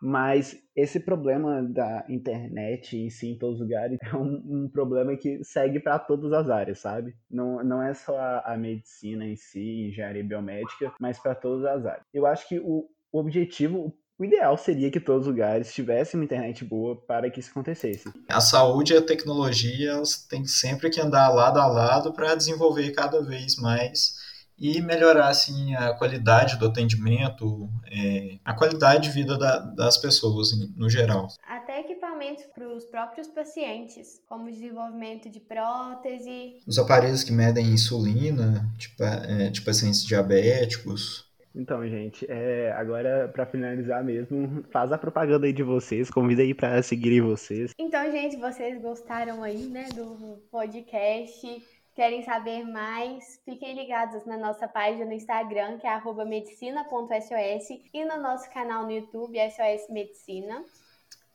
Mas 0.00 0.56
esse 0.74 0.98
problema 0.98 1.62
da 1.62 2.06
internet 2.08 2.96
em 2.96 3.10
si, 3.10 3.28
em 3.28 3.38
todos 3.38 3.56
os 3.56 3.60
lugares, 3.60 3.98
é 4.02 4.16
um, 4.16 4.42
um 4.46 4.68
problema 4.72 5.14
que 5.14 5.44
segue 5.44 5.78
para 5.78 5.98
todas 5.98 6.32
as 6.32 6.48
áreas, 6.48 6.78
sabe? 6.78 7.14
Não, 7.30 7.62
não 7.62 7.82
é 7.82 7.92
só 7.92 8.18
a, 8.18 8.54
a 8.54 8.56
medicina 8.56 9.26
em 9.26 9.36
si, 9.36 9.88
engenharia 9.88 10.24
biomédica, 10.24 10.94
mas 10.98 11.18
para 11.18 11.34
todas 11.34 11.66
as 11.66 11.84
áreas. 11.84 12.06
Eu 12.14 12.24
acho 12.24 12.48
que 12.48 12.58
o, 12.58 12.88
o 13.12 13.18
objetivo, 13.18 13.94
o 14.18 14.24
ideal 14.24 14.56
seria 14.56 14.90
que 14.90 14.98
todos 14.98 15.26
os 15.26 15.32
lugares 15.34 15.74
tivessem 15.74 16.18
uma 16.18 16.24
internet 16.24 16.64
boa 16.64 16.96
para 16.96 17.28
que 17.28 17.38
isso 17.38 17.50
acontecesse. 17.50 18.10
A 18.30 18.40
saúde 18.40 18.94
e 18.94 18.96
a 18.96 19.02
tecnologia 19.02 19.90
elas 19.90 20.26
têm 20.26 20.46
sempre 20.46 20.88
que 20.88 21.02
andar 21.02 21.28
lado 21.28 21.60
a 21.60 21.66
lado 21.66 22.14
para 22.14 22.34
desenvolver 22.34 22.92
cada 22.92 23.20
vez 23.20 23.56
mais 23.56 24.18
e 24.60 24.82
melhorar 24.82 25.28
assim 25.28 25.74
a 25.74 25.94
qualidade 25.94 26.58
do 26.58 26.66
atendimento, 26.66 27.68
é, 27.90 28.38
a 28.44 28.52
qualidade 28.52 29.04
de 29.04 29.10
vida 29.10 29.38
da, 29.38 29.58
das 29.58 29.96
pessoas 29.96 30.50
no 30.76 30.90
geral. 30.90 31.28
Até 31.48 31.80
equipamentos 31.80 32.44
para 32.54 32.68
os 32.68 32.84
próprios 32.84 33.26
pacientes, 33.28 34.20
como 34.28 34.48
o 34.48 34.52
desenvolvimento 34.52 35.30
de 35.30 35.40
prótese. 35.40 36.58
Os 36.66 36.78
aparelhos 36.78 37.24
que 37.24 37.32
medem 37.32 37.66
insulina, 37.66 38.70
tipo, 38.76 39.02
é, 39.02 39.50
tipo 39.50 39.64
pacientes 39.64 40.04
diabéticos. 40.04 41.30
Então, 41.54 41.86
gente, 41.88 42.24
é, 42.30 42.72
agora 42.76 43.28
para 43.28 43.44
finalizar 43.44 44.04
mesmo, 44.04 44.62
faz 44.70 44.92
a 44.92 44.98
propaganda 44.98 45.46
aí 45.46 45.52
de 45.52 45.64
vocês, 45.64 46.08
convida 46.08 46.42
aí 46.42 46.54
para 46.54 46.80
seguirem 46.82 47.20
vocês. 47.20 47.72
Então, 47.78 48.10
gente, 48.12 48.36
vocês 48.36 48.80
gostaram 48.80 49.42
aí, 49.42 49.66
né, 49.66 49.88
do 49.94 50.38
podcast? 50.50 51.60
Querem 51.94 52.22
saber 52.24 52.64
mais? 52.64 53.40
Fiquem 53.44 53.74
ligados 53.74 54.24
na 54.24 54.38
nossa 54.38 54.68
página 54.68 55.04
no 55.04 55.12
Instagram, 55.12 55.78
que 55.78 55.86
é 55.86 56.24
medicina.sos, 56.24 57.68
e 57.92 58.04
no 58.04 58.22
nosso 58.22 58.48
canal 58.50 58.84
no 58.84 58.92
YouTube, 58.92 59.38
SOS 59.50 59.90
Medicina. 59.90 60.64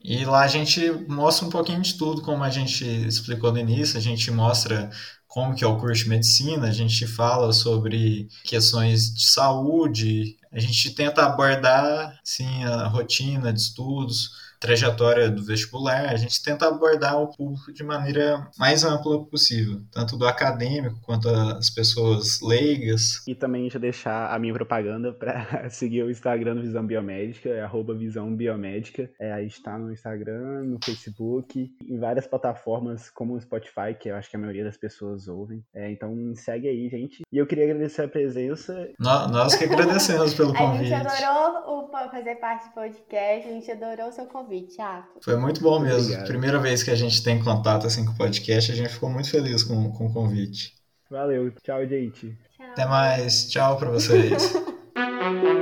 E 0.01 0.23
lá 0.23 0.41
a 0.41 0.47
gente 0.47 0.91
mostra 1.07 1.47
um 1.47 1.49
pouquinho 1.49 1.81
de 1.81 1.97
tudo, 1.97 2.21
como 2.21 2.43
a 2.43 2.49
gente 2.49 2.85
explicou 2.85 3.51
no 3.51 3.59
início, 3.59 3.97
a 3.97 4.01
gente 4.01 4.29
mostra 4.31 4.89
como 5.27 5.55
que 5.55 5.63
é 5.63 5.67
o 5.67 5.77
curso 5.77 6.03
de 6.03 6.09
medicina, 6.09 6.67
a 6.67 6.71
gente 6.71 7.05
fala 7.07 7.51
sobre 7.51 8.29
questões 8.43 9.13
de 9.13 9.25
saúde, 9.25 10.37
a 10.51 10.59
gente 10.59 10.95
tenta 10.95 11.25
abordar 11.25 12.17
sim 12.23 12.63
a 12.63 12.87
rotina 12.87 13.51
de 13.51 13.59
estudos, 13.59 14.29
trajetória 14.59 15.29
do 15.29 15.43
vestibular, 15.43 16.09
a 16.09 16.15
gente 16.15 16.41
tenta 16.41 16.67
abordar 16.67 17.19
o 17.21 17.27
público 17.27 17.73
de 17.73 17.83
maneira 17.83 18.47
mais 18.57 18.83
ampla 18.83 19.23
possível, 19.25 19.81
tanto 19.91 20.17
do 20.17 20.27
acadêmico 20.27 20.99
quanto 21.01 21.29
as 21.29 21.69
pessoas 21.69 22.41
leigas. 22.41 23.21
E 23.27 23.35
também 23.35 23.69
já 23.69 23.79
deixar 23.79 24.33
a 24.33 24.39
minha 24.39 24.53
propaganda 24.53 25.13
para 25.13 25.69
seguir 25.69 26.03
o 26.03 26.11
Instagram 26.11 26.55
do 26.55 26.61
Visão 26.61 26.85
Biomédica, 26.85 27.49
é 27.49 27.61
arroba 27.61 27.93
Visão 27.93 28.35
Biomédica. 28.35 29.09
É, 29.19 29.31
a 29.31 29.41
gente 29.41 29.55
está 29.55 29.77
no 29.77 29.91
Instagram, 29.91 30.63
no 30.63 30.79
Facebook, 30.83 31.69
em 31.81 31.99
várias 31.99 32.27
plataformas 32.27 33.09
como 33.09 33.33
o 33.33 33.41
Spotify, 33.41 33.95
que 33.99 34.09
eu 34.09 34.15
acho 34.15 34.29
que 34.29 34.35
a 34.35 34.39
maioria 34.39 34.63
das 34.63 34.77
pessoas 34.77 35.27
ouvem. 35.27 35.63
É, 35.73 35.91
então 35.91 36.33
segue 36.35 36.67
aí, 36.67 36.89
gente. 36.89 37.21
E 37.31 37.37
eu 37.37 37.45
queria 37.45 37.65
agradecer 37.65 38.03
a 38.03 38.07
presença. 38.07 38.89
Nós, 38.99 39.31
nós 39.31 39.55
que 39.55 39.63
agradecemos 39.63 40.33
pelo 40.33 40.53
convite. 40.53 40.93
A 40.95 40.99
gente 40.99 41.23
adorou 41.23 41.83
o, 41.83 41.87
fazer 42.09 42.35
parte 42.35 42.67
do 42.67 42.73
podcast, 42.73 43.47
a 43.47 43.51
gente 43.51 43.71
adorou 43.71 44.09
o 44.09 44.11
seu 44.11 44.25
convite. 44.25 44.54
Convite. 44.55 44.77
Foi 45.21 45.35
muito 45.35 45.61
bom 45.61 45.79
mesmo. 45.79 46.03
Obrigado. 46.03 46.27
Primeira 46.27 46.59
vez 46.59 46.83
que 46.83 46.91
a 46.91 46.95
gente 46.95 47.23
tem 47.23 47.43
contato 47.43 47.87
assim 47.87 48.05
com 48.05 48.11
o 48.11 48.17
podcast, 48.17 48.71
a 48.71 48.75
gente 48.75 48.89
ficou 48.89 49.09
muito 49.09 49.29
feliz 49.29 49.63
com, 49.63 49.91
com 49.91 50.07
o 50.07 50.13
convite. 50.13 50.73
Valeu. 51.09 51.51
Tchau, 51.63 51.85
gente. 51.85 52.37
Tchau. 52.57 52.67
Até 52.71 52.85
mais. 52.85 53.49
Tchau 53.49 53.77
para 53.77 53.89
vocês. 53.89 54.53